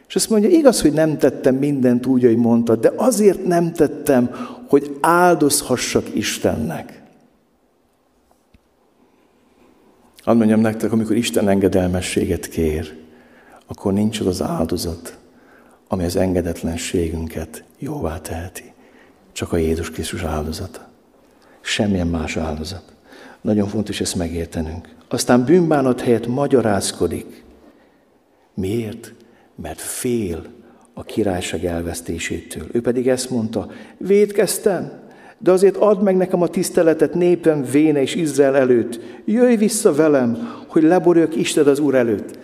[0.08, 4.30] És azt mondja, igaz, hogy nem tettem mindent úgy, ahogy mondtad, de azért nem tettem,
[4.68, 7.02] hogy áldozhassak Istennek.
[10.22, 12.94] Hadd mondjam nektek, amikor Isten engedelmességet kér,
[13.66, 15.18] akkor nincs az áldozat,
[15.92, 18.72] ami az engedetlenségünket jóvá teheti.
[19.33, 20.88] Csak a Jézus Krisztus áldozata.
[21.61, 22.83] Semmilyen más áldozat.
[23.40, 24.88] Nagyon fontos ezt megértenünk.
[25.09, 27.44] Aztán bűnbánat helyett magyarázkodik.
[28.55, 29.14] Miért?
[29.55, 30.44] Mert fél
[30.94, 32.66] a királyság elvesztésétől.
[32.72, 34.92] Ő pedig ezt mondta, védkeztem,
[35.38, 39.00] de azért add meg nekem a tiszteletet népem véne és Izrael előtt.
[39.24, 42.38] Jöjj vissza velem, hogy leboruljak Isten az Úr előtt.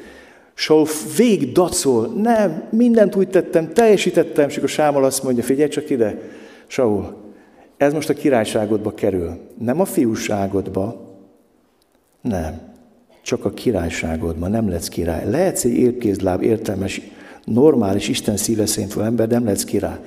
[0.58, 5.90] Saul vég dacol, nem, mindent úgy tettem, teljesítettem, és akkor Sámol azt mondja, figyelj csak
[5.90, 6.18] ide,
[6.66, 7.16] Saul,
[7.76, 11.14] ez most a királyságodba kerül, nem a fiúságodba,
[12.20, 12.60] nem,
[13.22, 15.30] csak a királyságodba, nem lesz király.
[15.30, 17.00] Lehetsz egy érkézláb, értelmes,
[17.44, 19.98] normális, Isten szíve szerint ember, de nem lesz király.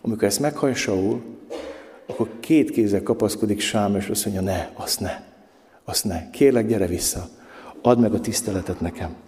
[0.00, 1.22] Amikor ezt meghallja Saul,
[2.06, 5.20] akkor két kézzel kapaszkodik Sám, és azt mondja, ne, azt ne,
[5.84, 7.28] azt ne, kérlek, gyere vissza,
[7.82, 9.26] add meg a tiszteletet nekem.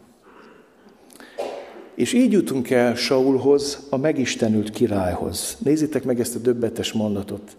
[1.94, 5.56] És így jutunk el Saulhoz, a megistenült királyhoz.
[5.58, 7.56] Nézzétek meg ezt a döbbetes mondatot.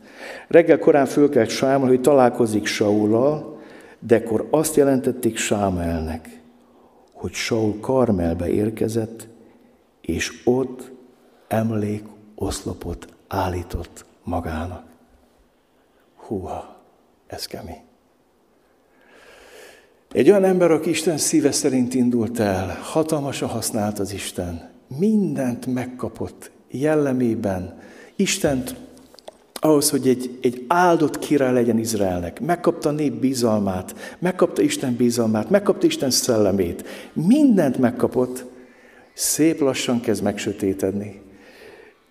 [0.48, 3.60] Reggel korán fölkelt Sámol, hogy találkozik Saulal,
[4.00, 6.41] dekor azt jelentették Sámelnek,
[7.13, 9.28] hogy Saul Karmelbe érkezett,
[10.02, 10.91] és ott
[11.48, 12.04] emlék
[12.36, 14.86] oszlopot állított magának.
[16.15, 16.82] Húha,
[17.28, 17.82] ez kemény.
[20.12, 26.52] Egy olyan ember, aki Isten szíve szerint indult el, hatalmasan használt az Isten, mindent megkapott
[26.71, 27.80] jellemében,
[28.15, 28.76] Istent
[29.54, 32.39] ahhoz, hogy egy, egy áldott király legyen Izraelnek.
[32.39, 36.88] Megkapta a nép bizalmát, megkapta Isten bizalmát, megkapta Isten szellemét.
[37.13, 38.45] Mindent megkapott,
[39.13, 41.21] szép lassan kezd megsötétedni.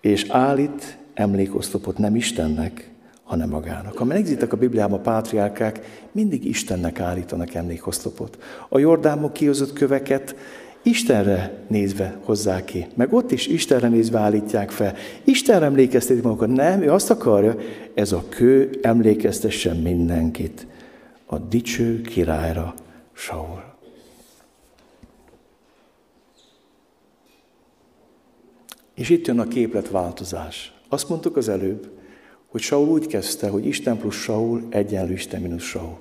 [0.01, 2.90] És állít emlékosztopot nem Istennek,
[3.31, 3.97] hanem magának.
[3.97, 8.37] Ha megnézitek a Bibliában a pátriárkák, mindig Istennek állítanak emlékoszlopot.
[8.69, 10.35] A Jordánok kihozott köveket
[10.81, 12.87] Istenre nézve hozzák ki.
[12.93, 14.95] Meg ott is Istenre nézve állítják fel.
[15.23, 16.47] Istenre emlékeztetik magukat.
[16.47, 17.55] Nem, ő azt akarja,
[17.93, 20.67] ez a kő emlékeztessen mindenkit.
[21.25, 22.73] A dicső királyra,
[23.13, 23.63] Saul.
[28.93, 30.73] És itt jön a képletváltozás.
[30.89, 31.99] Azt mondtuk az előbb,
[32.51, 35.99] hogy Saul úgy kezdte, hogy Isten plusz Saul egyenlő Isten mínusz Saul.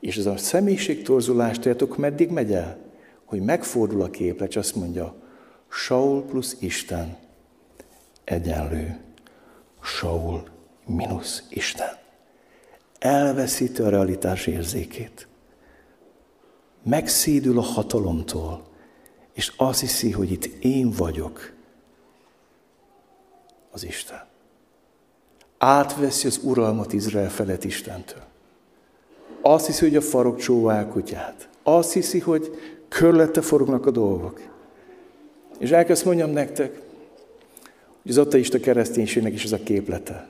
[0.00, 2.78] És ez a személyiségtorzulás, tudjátok, meddig megy el?
[3.24, 5.14] Hogy megfordul a képlet, és azt mondja,
[5.68, 7.16] Saul plusz Isten
[8.24, 9.00] egyenlő
[9.82, 10.44] Saul
[10.86, 11.96] mínusz Isten.
[12.98, 15.28] Elveszíti a realitás érzékét.
[16.82, 18.66] Megszédül a hatalomtól,
[19.32, 21.52] és azt hiszi, hogy itt én vagyok
[23.70, 24.34] az Isten
[25.58, 28.22] átveszi az uralmat Izrael felett Istentől.
[29.40, 31.48] Azt hiszi, hogy a farok csóvál kutyát.
[31.62, 32.50] Azt hiszi, hogy
[32.88, 34.40] körülötte forognak a dolgok.
[35.58, 36.80] És elkezd mondjam nektek,
[38.02, 40.28] hogy az ateista kereszténységnek is ez a képlete.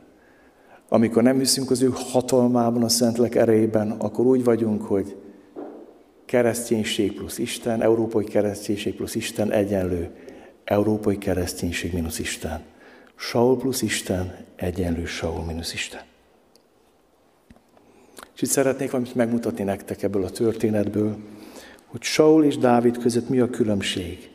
[0.88, 5.16] Amikor nem hiszünk az ő hatalmában, a Szentlek erejében, akkor úgy vagyunk, hogy
[6.24, 10.10] kereszténység plusz Isten, európai kereszténység plusz Isten egyenlő,
[10.64, 12.60] európai kereszténység mínusz Isten.
[13.16, 16.00] Saul plusz Isten egyenlő Saul mínusz Isten.
[18.34, 21.16] És itt szeretnék valamit megmutatni nektek ebből a történetből,
[21.86, 24.30] hogy Saul és Dávid között mi a különbség.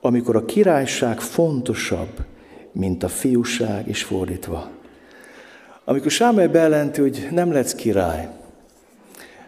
[0.00, 2.24] Amikor a királyság fontosabb,
[2.72, 4.70] mint a fiúság, és fordítva.
[5.84, 8.28] Amikor Sámuel bejelenti, hogy nem lesz király,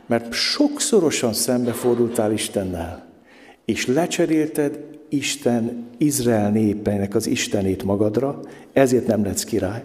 [0.07, 3.07] mert sokszorosan szembefordultál Istennel,
[3.65, 8.41] és lecserélted Isten Izrael népeinek az Istenét magadra,
[8.73, 9.85] ezért nem lesz király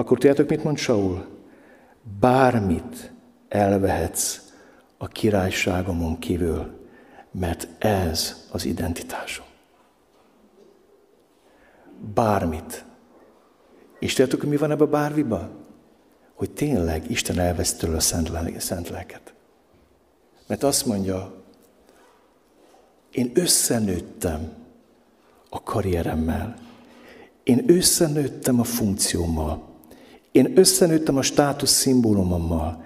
[0.00, 1.26] akkor tudjátok, mit mond Saul?
[2.20, 3.12] Bármit
[3.48, 4.40] elvehetsz
[4.98, 6.78] a királyságomon kívül,
[7.30, 9.46] mert ez az identitásom.
[12.14, 12.84] Bármit.
[13.98, 15.50] És tudjátok, mi van ebben a bárviban?
[16.34, 18.00] Hogy tényleg Isten elvesz tőle a
[18.60, 19.34] szent lelket.
[20.46, 21.39] Mert azt mondja,
[23.12, 24.52] én összenőttem
[25.48, 26.54] a karrieremmel,
[27.42, 29.62] én összenőttem a funkciómmal,
[30.32, 32.84] én összenőttem a státusz szimbólumommal,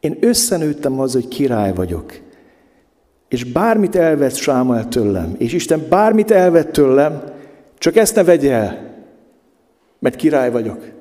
[0.00, 2.20] én összenőttem az, hogy király vagyok.
[3.28, 7.22] És bármit elvett Sámuel tőlem, és Isten bármit elvett tőlem,
[7.78, 8.94] csak ezt ne vegye el,
[9.98, 10.93] mert király vagyok.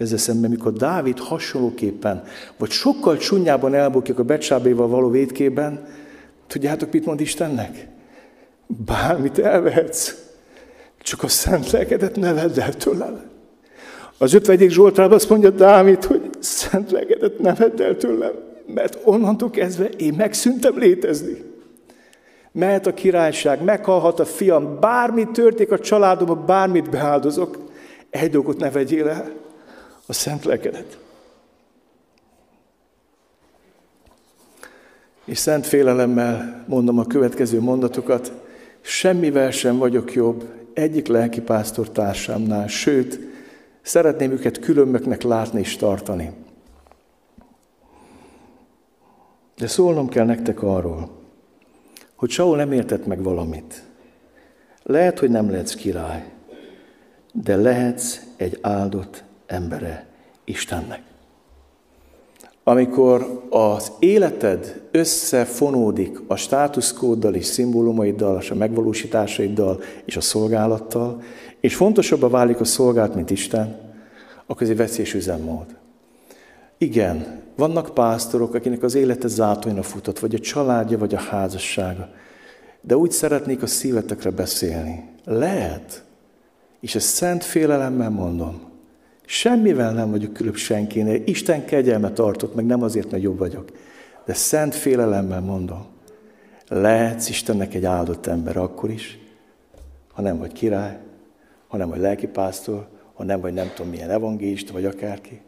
[0.00, 2.22] Ezzel szemben, mikor Dávid hasonlóképpen,
[2.58, 5.86] vagy sokkal csúnyában elbukik a becsábéval való védkében,
[6.46, 7.88] tudjátok, mit mond Istennek?
[8.66, 10.14] Bármit elvehetsz,
[11.02, 13.20] csak a szent lelkedet ne vedd el tőlem.
[14.18, 14.70] Az 51.
[14.70, 18.32] Zsoltrában azt mondja Dávid, hogy szent lelkedet ne vedd el tőlem,
[18.66, 21.44] mert onnantól kezdve én megszűntem létezni.
[22.52, 27.58] Mehet a királyság, meghalhat a fiam, bármi történik a családomban, bármit beáldozok,
[28.10, 29.48] egy dolgot ne vegyél el,
[30.10, 30.98] a szent lelkedet.
[35.24, 38.32] És szent félelemmel mondom a következő mondatokat,
[38.80, 43.18] semmivel sem vagyok jobb egyik lelkipásztor társámnál, sőt,
[43.82, 46.32] szeretném őket különböknek látni és tartani.
[49.56, 51.10] De szólnom kell nektek arról,
[52.14, 53.82] hogy Saul nem értett meg valamit.
[54.82, 56.32] Lehet, hogy nem lehetsz király,
[57.32, 60.06] de lehetsz egy áldott embere
[60.44, 61.02] Istennek.
[62.64, 71.22] Amikor az életed összefonódik a státuszkóddal és szimbólumaiddal, és a megvalósításaiddal és a szolgálattal,
[71.60, 73.78] és fontosabbá válik a szolgálat, mint Isten,
[74.46, 75.66] akkor ez egy veszélyes üzemmód.
[76.78, 82.08] Igen, vannak pásztorok, akinek az élete zátonyra futott, vagy a családja, vagy a házassága,
[82.80, 85.08] de úgy szeretnék a szívetekre beszélni.
[85.24, 86.04] Lehet,
[86.80, 88.69] és ezt szent félelemmel mondom,
[89.32, 91.22] Semmivel nem vagyok különb senkinél.
[91.24, 93.70] Isten kegyelme tartott meg, nem azért, mert jobb vagyok.
[94.24, 95.86] De szent félelemmel mondom,
[96.68, 99.18] lehetsz Istennek egy áldott ember akkor is,
[100.12, 100.98] ha nem vagy király,
[101.68, 105.40] ha nem vagy lelkipásztor, ha nem vagy nem tudom milyen evangélista, vagy akárki.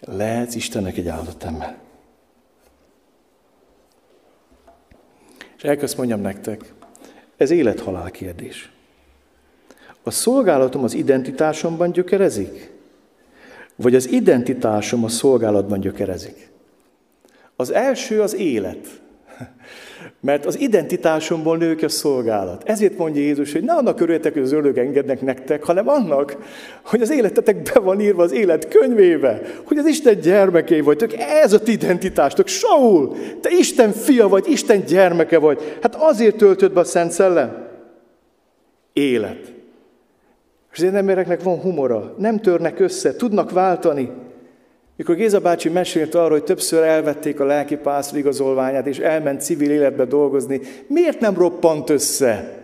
[0.00, 1.78] Lehetsz Istennek egy áldott ember.
[5.56, 6.72] És elkezd mondjam nektek,
[7.36, 8.72] ez élet-halál kérdés.
[10.02, 12.78] A szolgálatom az identitásomban gyökerezik?
[13.82, 16.50] Vagy az identitásom a szolgálatban gyökerezik.
[17.56, 18.86] Az első az élet.
[20.20, 22.62] Mert az identitásomból nő ki a szolgálat.
[22.68, 26.36] Ezért mondja Jézus, hogy ne annak örüljetek, hogy az ördög engednek nektek, hanem annak,
[26.84, 31.12] hogy az életetek be van írva az élet könyvébe, hogy az Isten gyermeké vagytok.
[31.18, 32.46] Ez a ti identitástok.
[32.46, 35.76] Saul, te Isten fia vagy, Isten gyermeke vagy.
[35.82, 37.68] Hát azért töltött be a Szent Szellem.
[38.92, 39.59] Élet.
[40.72, 44.10] És az embereknek van humora, nem törnek össze, tudnak váltani.
[44.96, 49.70] Mikor Géza bácsi mesélt arról, hogy többször elvették a lelki pásztor igazolványát, és elment civil
[49.70, 52.58] életbe dolgozni, miért nem roppant össze?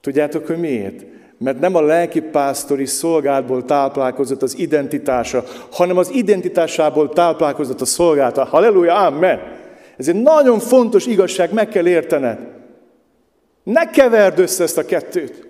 [0.00, 1.04] Tudjátok, hogy miért?
[1.38, 8.44] Mert nem a lelki pásztori szolgálatból táplálkozott az identitása, hanem az identitásából táplálkozott a szolgálata.
[8.44, 9.40] Halleluja, amen!
[9.96, 12.38] Ez egy nagyon fontos igazság, meg kell értened.
[13.62, 15.47] Ne keverd össze ezt a kettőt.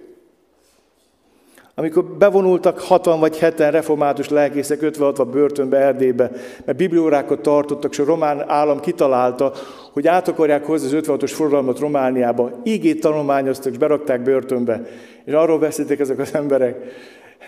[1.78, 6.30] Amikor bevonultak hatan vagy heten református lelkészek 56 börtönbe, Erdélybe,
[6.64, 9.52] mert bibliórákat tartottak, és a román állam kitalálta,
[9.92, 12.50] hogy át akarják hozni az 56-os forradalmat Romániába.
[12.64, 14.82] Ígét tanulmányoztak, és berakták börtönbe.
[15.24, 16.76] És arról beszéltek ezek az emberek.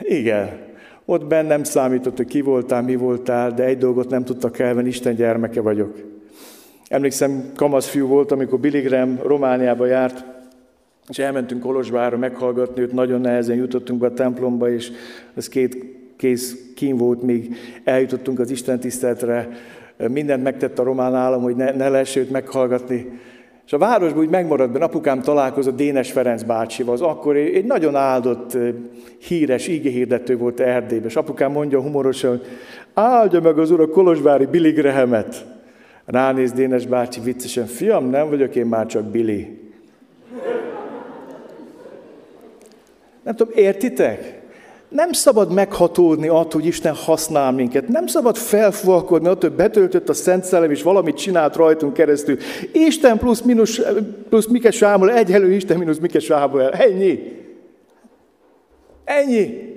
[0.00, 0.58] Igen,
[1.04, 5.14] ott bennem számított, hogy ki voltál, mi voltál, de egy dolgot nem tudtak elvenni, Isten
[5.14, 5.94] gyermeke vagyok.
[6.88, 10.24] Emlékszem, kamasz fiú volt, amikor Billy Graham Romániába járt,
[11.08, 14.90] és elmentünk Kolozsvárra meghallgatni őt, nagyon nehezen jutottunk be a templomba, és
[15.34, 15.84] ez két
[16.16, 19.48] kész kín volt, még eljutottunk az Isten tiszteletre,
[19.96, 23.18] mindent megtett a román állam, hogy ne, ne lehessen őt meghallgatni.
[23.66, 27.96] És a városban úgy megmaradt, mert apukám találkozott Dénes Ferenc bácsival, az akkor egy nagyon
[27.96, 28.56] áldott,
[29.18, 32.46] híres igéhirdető volt Erdélyben, és apukám mondja humorosan, hogy
[32.94, 35.46] áldja meg az ura Kolozsvári Billy Grahamet.
[36.04, 39.58] Ránéz Dénes bácsi viccesen, fiam, nem vagyok én már csak Billy.
[43.23, 44.40] Nem tudom, értitek?
[44.88, 47.88] Nem szabad meghatódni attól, hogy Isten használ minket.
[47.88, 52.37] Nem szabad felfúvalkodni attól, hogy betöltött a Szent Szellem, és valamit csinált rajtunk keresztül.
[52.73, 53.94] Isten plusz, minus, eh,
[54.29, 56.71] plusz Mike Sámuel, egyelő Isten mínusz Mike Sámuel.
[56.71, 57.38] Ennyi.
[59.04, 59.75] Ennyi.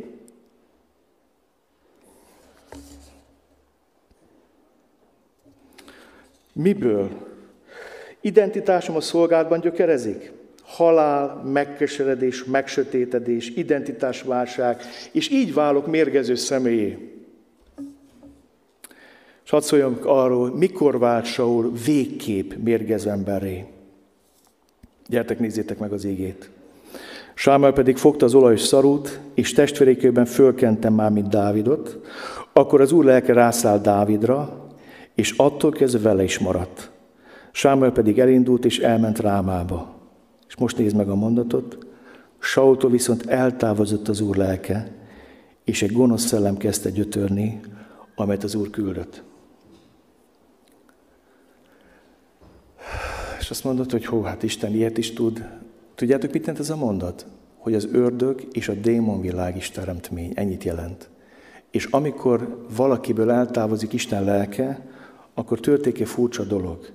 [6.54, 7.10] Miből?
[8.22, 10.32] Identitásom a szolgálatban gyökerezik.
[10.66, 17.14] Halál, megkeseredés, megsötétedés, identitásválság, és így válok mérgező személyé.
[19.44, 23.66] És hadd szóljam arról, mikor vált Saul végképp mérgező emberré.
[25.08, 26.50] Gyertek, nézzétek meg az égét.
[27.34, 32.00] Sámuel pedig fogta az olajos szarút, és testvérékében fölkentem már, mint Dávidot.
[32.54, 34.68] Akkor az úr lelke rászállt Dávidra,
[35.16, 36.92] és attól kezdve vele is maradt.
[37.52, 40.03] Sámuel pedig elindult, és elment Rámába.
[40.54, 41.78] És most nézd meg a mondatot.
[42.40, 44.92] Saultól viszont eltávozott az úr lelke,
[45.64, 47.60] és egy gonosz szellem kezdte gyötörni,
[48.16, 49.24] amelyet az úr küldött.
[53.40, 55.46] És azt mondod, hogy hó, hát Isten ilyet is tud.
[55.96, 57.26] Tudjátok, mit jelent ez a mondat?
[57.58, 60.32] Hogy az ördög és a démonvilág is teremtmény.
[60.36, 61.10] Ennyit jelent.
[61.72, 64.88] És amikor valakiből eltávozik Isten lelke,
[65.34, 66.90] akkor történik egy furcsa dolog.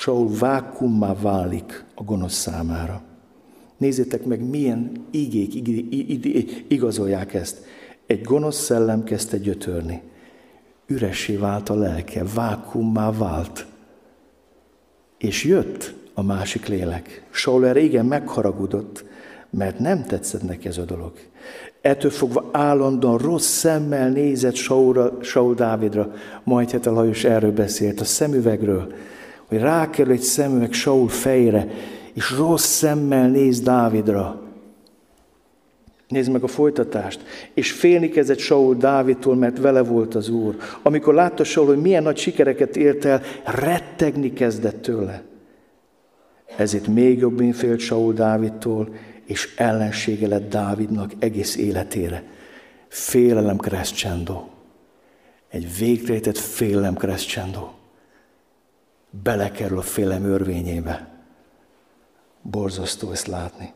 [0.00, 3.02] Saul vákummá válik a gonosz számára.
[3.76, 7.64] Nézzétek meg, milyen igék igazolják ezt.
[8.06, 10.02] Egy gonosz szellem kezdte gyötörni.
[10.86, 13.66] Üressé vált a lelke, vákummá vált.
[15.18, 17.26] És jött a másik lélek.
[17.30, 19.04] Saul erre igen megharagudott,
[19.50, 21.12] mert nem tetszett neki ez a dolog.
[21.80, 26.12] Ettől fogva állandóan rossz szemmel nézett Saul, Saul Dávidra,
[26.44, 28.92] majd hát a Lajos erről beszélt, a szemüvegről,
[29.52, 31.68] hogy rákerül egy szemüveg Saul fejére,
[32.12, 34.40] és rossz szemmel néz Dávidra.
[36.08, 37.20] Nézd meg a folytatást.
[37.54, 40.56] És félni kezdett Saul Dávidtól, mert vele volt az Úr.
[40.82, 45.22] Amikor látta Saul, hogy milyen nagy sikereket ért el, rettegni kezdett tőle.
[46.56, 48.88] Ezért még jobbin félt Saul Dávidtól,
[49.24, 52.22] és ellensége lett Dávidnak egész életére.
[52.88, 54.44] Félelem crescendo.
[55.48, 57.80] Egy végtejtett félelem crescendo.
[59.20, 61.08] Belekerül a félelem örvényébe.
[62.42, 63.72] Borzasztó ezt látni.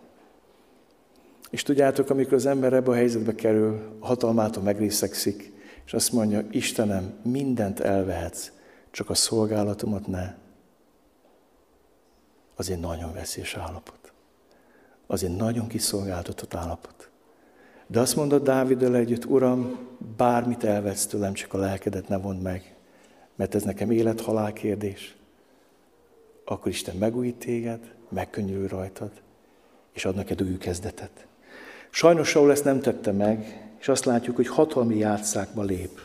[1.50, 5.52] És tudjátok, amikor az ember ebbe a helyzetbe kerül, a hatalmától megrészegszik,
[5.84, 8.50] és azt mondja, Istenem, mindent elvehetsz,
[8.90, 10.34] csak a szolgálatomat ne.
[12.54, 14.12] Az egy nagyon veszélyes állapot.
[15.06, 17.10] Az egy nagyon kiszolgáltatott állapot.
[17.86, 19.78] De azt mondod Dáviddal együtt, Uram,
[20.16, 22.74] bármit elvetsz tőlem, csak a lelkedet ne vond meg,
[23.36, 25.16] mert ez nekem élet-halál kérdés.
[26.48, 27.78] Akkor Isten megújít téged,
[28.08, 29.10] megkönnyül rajtad,
[29.92, 31.26] és ad neked új kezdetet.
[31.90, 36.00] Sajnos Saul ezt nem tette meg, és azt látjuk, hogy hatalmi játszákba lép.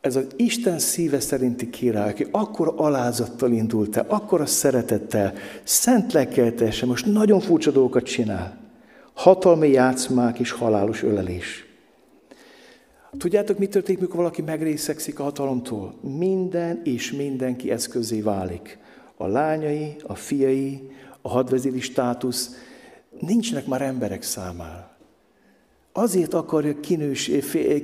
[0.00, 6.12] Ez az Isten szíve szerinti király, aki akkor alázattal indult el, akkor a szeretettel, szent
[6.12, 8.58] lelkeltesen, most nagyon furcsa dolgokat csinál.
[9.14, 11.65] Hatalmi játszmák és halálos ölelés.
[13.18, 15.94] Tudjátok, mi történik, mikor valaki megrészegszik a hatalomtól?
[16.00, 18.78] Minden és mindenki eszközé válik.
[19.16, 20.90] A lányai, a fiai,
[21.20, 22.50] a hadvezéri státusz
[23.20, 24.96] nincsenek már emberek számára.
[25.92, 27.30] Azért akarja kinős,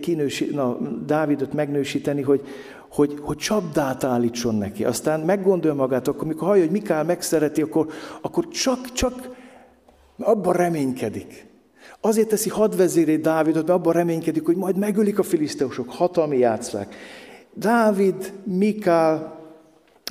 [0.00, 2.40] kinős, na, Dávidot megnősíteni, hogy,
[2.88, 4.84] hogy, hogy csapdát állítson neki.
[4.84, 7.86] Aztán meggondolja magát, akkor mikor hallja, hogy Mikál megszereti, akkor,
[8.20, 9.36] akkor csak, csak
[10.18, 11.51] abban reménykedik.
[12.04, 16.94] Azért teszi hadvezéré Dávidot, mert abban reménykedik, hogy majd megölik a filiszteusok, hatalmi játszák.
[17.54, 19.40] Dávid, Mikál,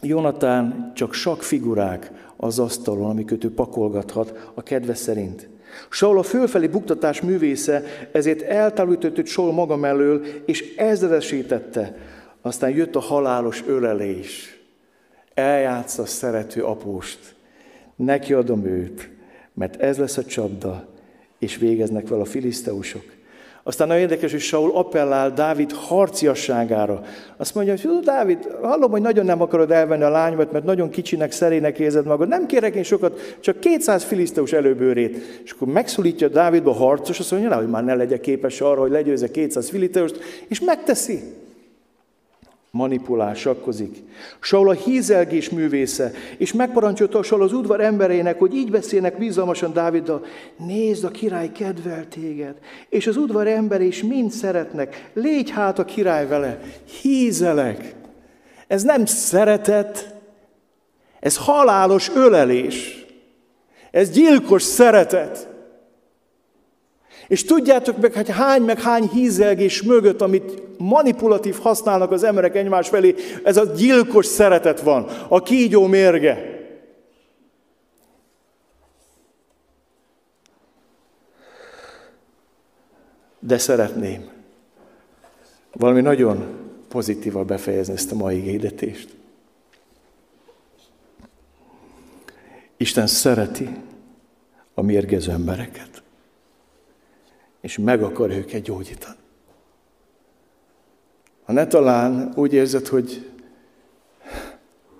[0.01, 5.49] Jonatán csak sak figurák az asztalon, amiket ő pakolgathat a kedve szerint.
[5.89, 11.95] Saul a fölfelé buktatás művésze, ezért eltávolított Saul maga mellől, és ezredesítette.
[12.41, 14.59] Aztán jött a halálos ölelés.
[15.33, 17.35] Eljátsza a szerető apóst.
[17.95, 19.09] Neki adom őt,
[19.53, 20.90] mert ez lesz a csapda,
[21.41, 23.03] és végeznek vele a filiszteusok.
[23.63, 27.01] Aztán nagyon érdekes, hogy Saul appellál Dávid harciasságára.
[27.37, 31.31] Azt mondja, hogy Dávid, hallom, hogy nagyon nem akarod elvenni a lányomat, mert nagyon kicsinek,
[31.31, 32.27] szerének érzed magad.
[32.27, 35.41] Nem kérek én sokat, csak 200 filiszteus előbőrét.
[35.43, 38.91] És akkor megszólítja Dávidba a harcos, azt mondja, hogy már ne legyek képes arra, hogy
[38.91, 41.19] legyőzze 200 filiszteust, és megteszi
[42.71, 43.97] manipulál, sakkozik.
[44.39, 50.25] Saul a hízelgés művésze, és megparancsolta Saul az udvar emberének, hogy így beszélnek bizalmasan Dáviddal,
[50.57, 52.55] nézd, a király kedvel téged,
[52.89, 56.59] és az udvar ember is mind szeretnek, légy hát a király vele,
[57.01, 57.95] hízelek.
[58.67, 60.15] Ez nem szeretet,
[61.19, 63.05] ez halálos ölelés,
[63.91, 65.50] ez gyilkos szeretet.
[67.31, 72.89] És tudjátok meg, hogy hány meg hány hízelgés mögött, amit manipulatív használnak az emberek egymás
[72.89, 76.59] felé, ez a gyilkos szeretet van, a kígyó mérge.
[83.39, 84.29] De szeretném
[85.71, 86.45] valami nagyon
[86.87, 89.15] pozitívan befejezni ezt a mai hirdetést.
[92.77, 93.69] Isten szereti
[94.73, 96.01] a mérgező embereket,
[97.61, 99.15] és meg akar őket gyógyítani.
[101.43, 103.29] Ha ne talán úgy érzed, hogy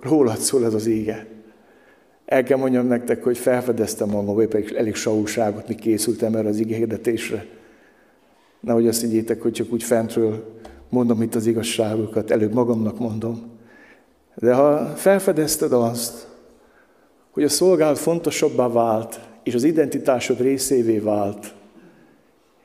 [0.02, 1.28] rólad szól ez az ége,
[2.26, 6.60] el kell mondjam nektek, hogy felfedeztem magam, vagy pedig elég saúságot, mi készültem erre az
[6.60, 7.46] ige hirdetésre.
[8.60, 10.60] Nehogy azt higgyétek, hogy csak úgy fentről
[10.90, 13.52] mondom itt az igazságokat, előbb magamnak mondom.
[14.36, 16.28] De ha felfedezted azt,
[17.32, 21.54] hogy a szolgálat fontosabbá vált, és az identitásod részévé vált,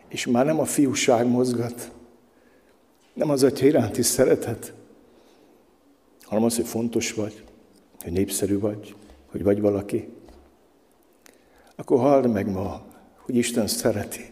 [0.08, 1.90] és már nem a fiúság mozgat,
[3.12, 4.72] nem az atya iránti szeretet,
[6.22, 7.44] hanem az, hogy fontos vagy,
[8.02, 8.94] hogy népszerű vagy,
[9.26, 10.08] hogy vagy valaki,
[11.76, 12.82] akkor halld meg ma,
[13.16, 14.30] hogy Isten szereti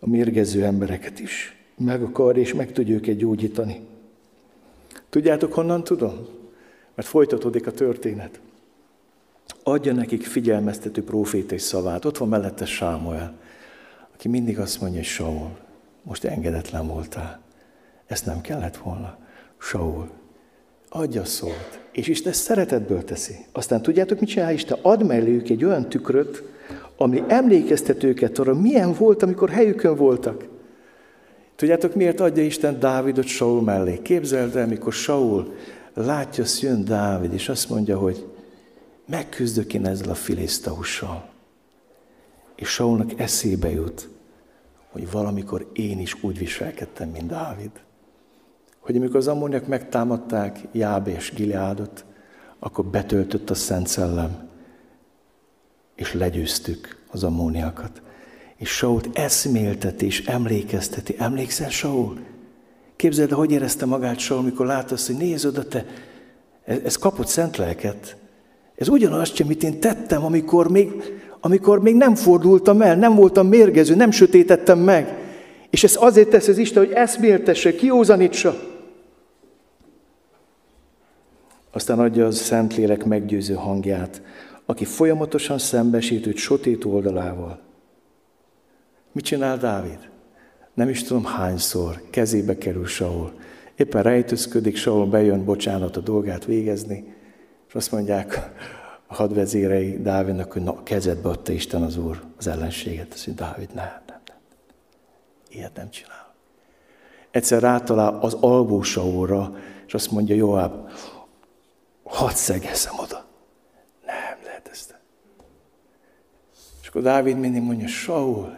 [0.00, 1.56] a mérgező embereket is.
[1.76, 3.80] Meg akar, és meg tudja őket gyógyítani.
[5.10, 6.26] Tudjátok, honnan tudom?
[6.94, 8.40] Mert folytatódik a történet.
[9.62, 12.04] Adja nekik figyelmeztető profétai szavát.
[12.04, 13.38] Ott van mellette Sámuel,
[14.22, 15.50] aki mindig azt mondja, hogy Saul,
[16.02, 17.40] most engedetlen voltál.
[18.06, 19.16] Ezt nem kellett volna.
[19.58, 20.10] Saul,
[20.88, 21.80] adja szót.
[21.92, 23.34] És Isten szeretetből teszi.
[23.52, 24.78] Aztán tudjátok, mit csinál Isten?
[24.82, 26.42] Ad melléjük egy olyan tükröt,
[26.96, 30.48] ami emlékeztet őket arra, milyen volt, amikor helyükön voltak.
[31.56, 33.98] Tudjátok, miért adja Isten Dávidot Saul mellé?
[34.02, 35.54] Képzeld el, mikor Saul
[35.94, 38.26] látja, jön Dávid, és azt mondja, hogy
[39.06, 41.31] megküzdök én ezzel a filisztaussal.
[42.62, 44.08] És Saulnak eszébe jut,
[44.90, 47.70] hogy valamikor én is úgy viselkedtem, mint Dávid
[48.82, 52.04] hogy amikor az ammoniak megtámadták Jáb és Gileádot,
[52.58, 54.48] akkor betöltött a Szent Szellem,
[55.94, 58.02] és legyőztük az ammóniakat.
[58.56, 61.14] És Sault eszmélteti és emlékezteti.
[61.18, 62.20] Emlékszel, Saul?
[62.96, 65.86] Képzeld, hogy érezte magát Saul, mikor látta azt, hogy nézd oda, te,
[66.64, 68.16] ez, ez kapott szent lelket.
[68.74, 70.90] Ez ugyanaz, amit én tettem, amikor még,
[71.44, 75.16] amikor még nem fordultam el, nem voltam mérgező, nem sötétettem meg.
[75.70, 78.54] És ez azért tesz az Isten, hogy eszméltesse, kiózanítsa.
[81.72, 84.22] Aztán adja az Szentlélek meggyőző hangját,
[84.66, 87.60] aki folyamatosan szembesít őt sotét oldalával.
[89.12, 89.98] Mit csinál Dávid?
[90.74, 93.32] Nem is tudom hányszor kezébe kerül Saul.
[93.76, 97.14] Éppen rejtőzködik, Saul bejön bocsánat a dolgát végezni,
[97.68, 98.50] és azt mondják
[99.12, 103.12] a hadvezérei Dávidnak, hogy na, kezedbe adta Isten az Úr az ellenséget.
[103.12, 104.36] Azt mondja, Dávid, nem, nem, nem.
[105.48, 106.34] Ilyet nem csinál.
[107.30, 109.54] Egyszer rátalál az alvó Saulra,
[109.86, 110.90] és azt mondja Joab,
[112.02, 113.24] hadd szegeszem oda.
[114.06, 114.98] Nem lehet ezt.
[116.82, 118.56] És akkor Dávid mindig mondja, Saul,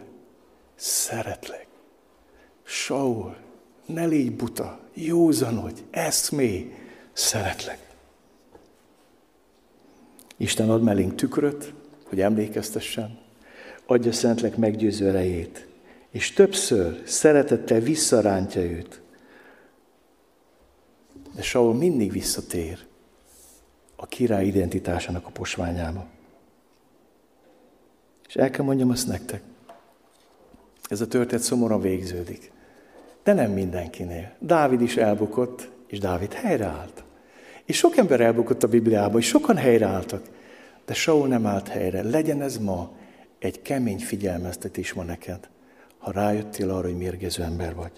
[0.75, 1.67] szeretlek.
[2.63, 3.35] Saul,
[3.85, 6.75] ne légy buta, józanodj, eszmé,
[7.13, 7.94] szeretlek.
[10.37, 11.73] Isten ad mellénk tükröt,
[12.03, 13.17] hogy emlékeztessen,
[13.85, 15.67] adja Szentlek meggyőző erejét,
[16.09, 19.01] és többször szeretettel visszarántja őt.
[21.35, 22.79] De Saul mindig visszatér,
[23.95, 26.07] a király identitásának a posványába.
[28.27, 29.41] És el kell mondjam azt nektek,
[30.89, 32.51] ez a történet szomorúan végződik.
[33.23, 34.35] De nem mindenkinél.
[34.39, 37.04] Dávid is elbukott, és Dávid helyreállt.
[37.65, 40.23] És sok ember elbukott a Bibliában, és sokan helyreálltak.
[40.85, 42.03] De Saul nem állt helyre.
[42.03, 42.91] Legyen ez ma
[43.39, 45.49] egy kemény figyelmeztetés ma neked,
[45.97, 47.91] ha rájöttél arra, hogy mérgező ember vagy.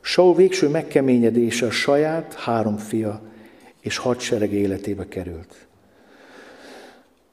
[0.00, 3.22] Saul végső megkeményedése a saját három fia
[3.80, 5.66] és hadsereg életébe került.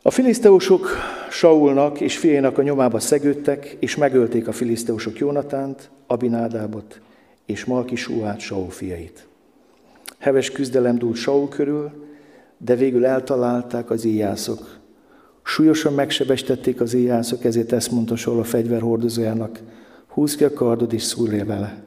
[0.01, 0.89] A filiszteusok
[1.29, 7.01] Saulnak és fiainak a nyomába szegődtek, és megölték a filiszteusok Jónatánt, Abinádábot
[7.45, 9.27] és Malkisúát, Saul fiait.
[10.25, 11.91] Heves küzdelem dúlt Saul körül,
[12.57, 14.79] de végül eltalálták az íjászok.
[15.43, 19.59] Súlyosan megsebesítették az íjászok, ezért ezt mondta Saul a fegyverhordozójának,
[20.07, 21.83] húz ki a kardod és szúrj vele.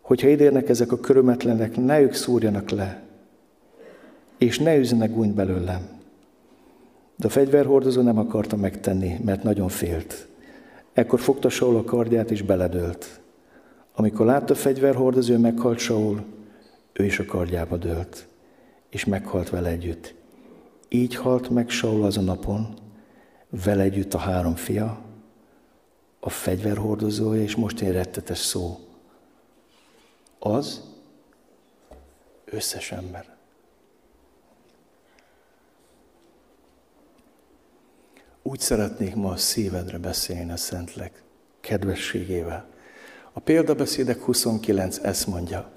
[0.00, 3.02] Hogyha idérnek ezek a körömetlenek, ne ők szúrjanak le,
[4.38, 5.88] és ne üznek gúnyt belőlem.
[7.16, 10.26] De a fegyverhordozó nem akarta megtenni, mert nagyon félt.
[10.92, 13.20] Ekkor fogta Saul a kardját, és beledőlt.
[13.94, 16.34] Amikor látta a fegyverhordozó, meghalt Saul,
[16.98, 18.26] ő is a kardjába dőlt,
[18.88, 20.14] és meghalt vele együtt.
[20.88, 22.78] Így halt meg Saul az a napon,
[23.50, 25.04] vele együtt a három fia,
[26.20, 28.78] a fegyverhordozója, és most egy rettetes szó.
[30.38, 30.94] Az
[32.44, 33.36] összes ember.
[38.42, 41.22] Úgy szeretnék ma a szívedre beszélni a Szentlek
[41.60, 42.68] kedvességével.
[43.32, 45.75] A példabeszédek 29 ezt mondja.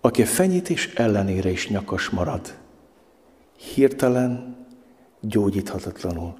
[0.00, 2.58] Aki a fenyítés ellenére is nyakas marad,
[3.74, 4.56] hirtelen,
[5.20, 6.34] gyógyíthatatlanul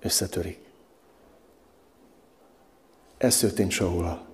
[0.00, 0.58] összetörik.
[3.18, 4.28] Ez történt Saula.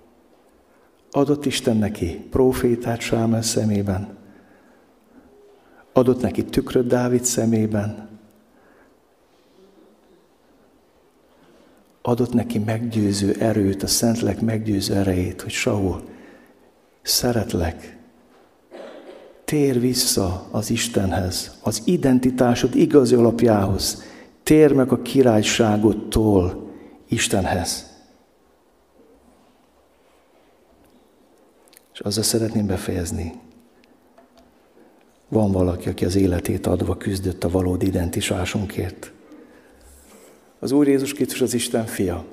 [1.11, 4.17] Adott Isten neki profétát Sámel szemében,
[5.93, 8.09] adott neki tükröt Dávid szemében,
[12.03, 16.03] adott neki meggyőző erőt, a Szentlek meggyőző erejét, hogy Saul,
[17.03, 17.95] szeretlek,
[19.47, 24.03] tér vissza az Istenhez, az identitásod igazi alapjához,
[24.42, 26.70] tér meg a királyságodtól
[27.09, 27.94] Istenhez.
[31.92, 33.32] És azzal szeretném befejezni.
[35.28, 39.12] Van valaki, aki az életét adva küzdött a valódi identitásunkért.
[40.59, 42.24] Az Úr Jézus Krisztus az Isten fia.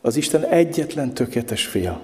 [0.00, 2.00] Az Isten egyetlen tökéletes fia.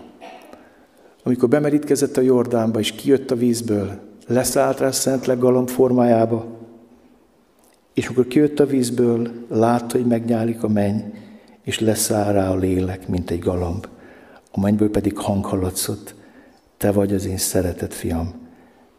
[1.26, 6.46] Amikor bemerítkezett a Jordánba, és kijött a vízből, leszállt rá szentleg galamb formájába,
[7.94, 11.00] és amikor kijött a vízből, látta, hogy megnyálik a menny,
[11.62, 13.88] és leszáll rá a lélek, mint egy galamb.
[14.50, 16.14] A mennyből pedig hang hallatszott,
[16.76, 18.34] te vagy az én szeretett fiam,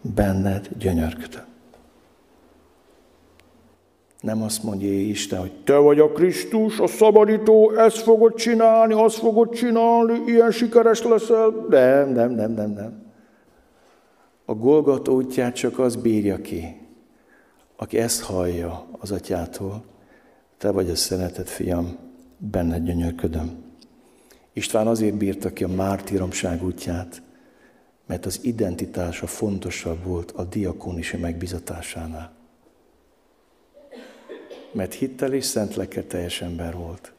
[0.02, 1.55] benned gyönyörködöm.
[4.22, 9.18] Nem azt mondja Isten, hogy te vagy a Krisztus, a szabadító, ezt fogod csinálni, azt
[9.18, 11.66] fogod csinálni, ilyen sikeres leszel.
[11.70, 13.04] Nem, nem, nem, nem, nem.
[14.46, 16.82] A Golgat útját csak az bírja ki,
[17.76, 19.84] aki ezt hallja az atyától.
[20.58, 21.98] Te vagy a szeretett fiam,
[22.38, 23.64] benned gyönyörködöm.
[24.54, 27.22] István azért bírta ki a mártíromság útját,
[28.08, 32.45] mert az identitása fontosabb volt a diakónisi megbizatásánál
[34.76, 37.14] mert hittel és szent teljes ember volt.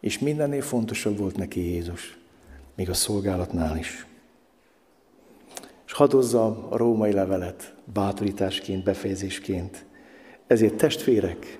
[0.00, 2.18] És mindennél fontosabb volt neki Jézus,
[2.74, 4.06] még a szolgálatnál is.
[5.86, 9.84] És hadozzam a római levelet bátorításként, befejezésként.
[10.46, 11.58] Ezért testvérek,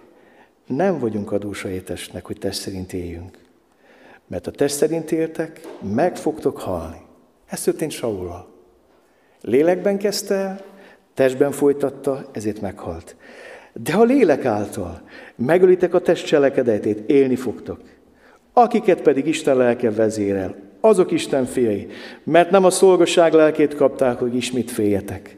[0.66, 3.39] nem vagyunk adósai testnek, hogy test szerint éljünk.
[4.26, 5.61] Mert a test szerint éltek,
[5.95, 7.01] meg fogtok halni.
[7.47, 8.49] Ez történt Saulval.
[9.41, 10.64] Lélekben kezdte
[11.14, 13.16] testben folytatta, ezért meghalt.
[13.83, 15.01] De a lélek által
[15.37, 17.81] megölitek a test cselekedetét, élni fogtok.
[18.53, 21.89] Akiket pedig Isten lelke vezérel, azok Isten fiai,
[22.22, 25.37] mert nem a szolgaság lelkét kapták, hogy ismét féljetek,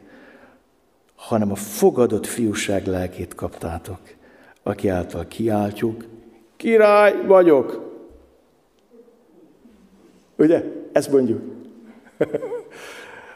[1.15, 3.99] hanem a fogadott fiúság lelkét kaptátok,
[4.63, 6.05] aki által kiáltjuk,
[6.57, 7.89] király vagyok.
[10.37, 10.63] Ugye?
[10.91, 11.41] Ezt mondjuk.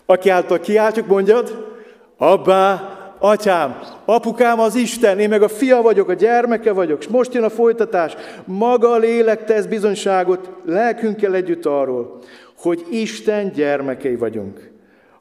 [0.05, 1.73] aki által kiáltjuk, mondjad,
[2.17, 7.33] Abbá, atyám, apukám az Isten, én meg a fia vagyok, a gyermeke vagyok, és most
[7.33, 8.15] jön a folytatás.
[8.45, 12.19] Maga a lélek tesz bizonyságot lelkünkkel együtt arról,
[12.57, 14.71] hogy Isten gyermekei vagyunk.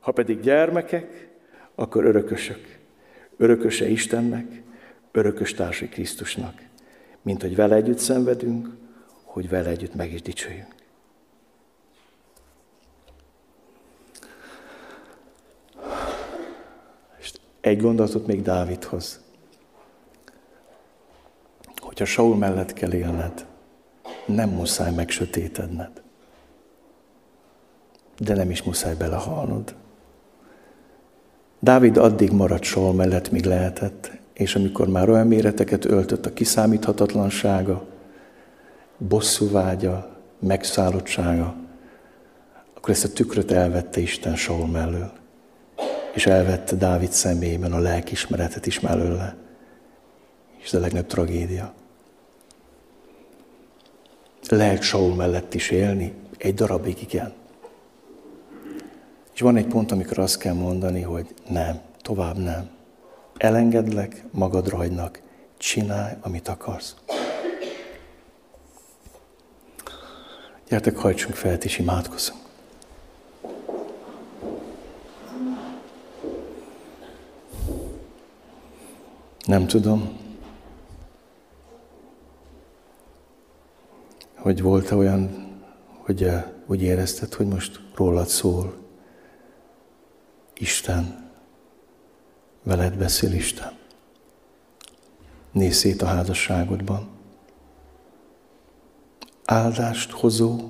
[0.01, 1.29] Ha pedig gyermekek,
[1.75, 2.79] akkor örökösök.
[3.37, 4.63] Örököse Istennek,
[5.13, 6.55] örökös társai Krisztusnak.
[7.23, 8.69] Mint hogy vele együtt szenvedünk,
[9.25, 10.75] hogy vele együtt meg is dicsőjünk.
[17.65, 19.21] Egy gondolatot még Dávidhoz.
[21.77, 23.47] Hogyha Saul mellett kell élned,
[24.27, 26.03] nem muszáj megsötétedned.
[28.19, 29.75] De nem is muszáj belehalnod.
[31.61, 37.87] Dávid addig maradt Saul mellett, míg lehetett, és amikor már olyan méreteket öltött a kiszámíthatatlansága,
[38.99, 41.55] bosszúvágya, megszállottsága,
[42.75, 45.23] akkor ezt a tükröt elvette Isten Saul mellől
[46.15, 49.37] és elvette Dávid személyében a lelkismeretet is mellőle.
[50.59, 51.75] És ez a legnagyobb tragédia.
[54.49, 57.33] Lehet Saul mellett is élni, egy darabig igen.
[59.35, 62.71] És van egy pont, amikor azt kell mondani, hogy nem, tovább nem.
[63.37, 65.21] Elengedlek, magadra hagynak,
[65.57, 66.95] csinálj, amit akarsz.
[70.69, 72.44] Gyertek, hajtsunk fel, és imádkozzunk.
[79.45, 80.19] Nem tudom,
[84.37, 85.53] hogy volt-e olyan,
[85.99, 88.77] hogy eh, úgy érezted, hogy most rólad szól
[90.55, 91.31] Isten,
[92.63, 93.73] veled beszél Isten.
[95.53, 97.09] Nézz szét a házasságodban.
[99.45, 100.61] Áldást hozó,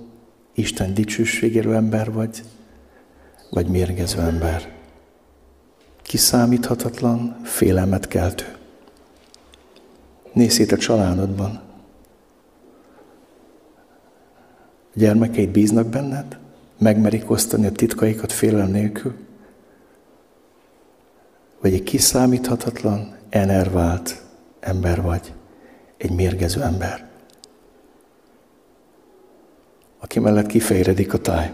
[0.54, 2.42] Isten dicsőségérő ember vagy,
[3.50, 4.72] vagy mérgező ember.
[6.02, 8.63] Kiszámíthatatlan, félelmet keltő.
[10.34, 11.62] Nézz szét a családodban.
[14.94, 16.38] A gyermekeid bíznak benned?
[16.78, 19.14] Megmerik osztani a titkaikat félelem nélkül?
[21.64, 24.22] vagy egy kiszámíthatatlan, enervált
[24.60, 25.32] ember vagy,
[25.96, 27.08] egy mérgező ember,
[29.98, 31.52] aki mellett kifejredik a táj.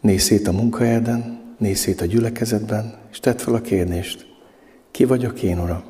[0.00, 4.35] Nézz szét a munkahelyeden, nézz szét a gyülekezetben, és tedd fel a kérdést.
[4.96, 5.82] Ki vagyok én, Uram?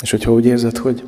[0.00, 1.04] És hogyha úgy érzed, hogy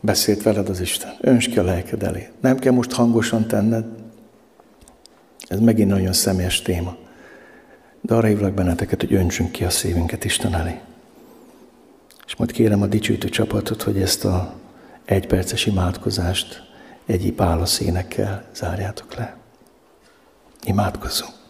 [0.00, 2.28] beszélt veled az Isten, önts ki a lelked elé.
[2.40, 3.86] Nem kell most hangosan tenned,
[5.48, 6.96] ez megint nagyon személyes téma.
[8.00, 10.80] De arra hívlak benneteket, hogy öntsünk ki a szívünket Isten elé.
[12.26, 14.54] És majd kérem a dicsőítő csapatot, hogy ezt a
[15.04, 16.73] egyperces imádkozást
[17.06, 19.36] egyéb álaszénekkel zárjátok le.
[20.62, 21.43] Imádkozzunk!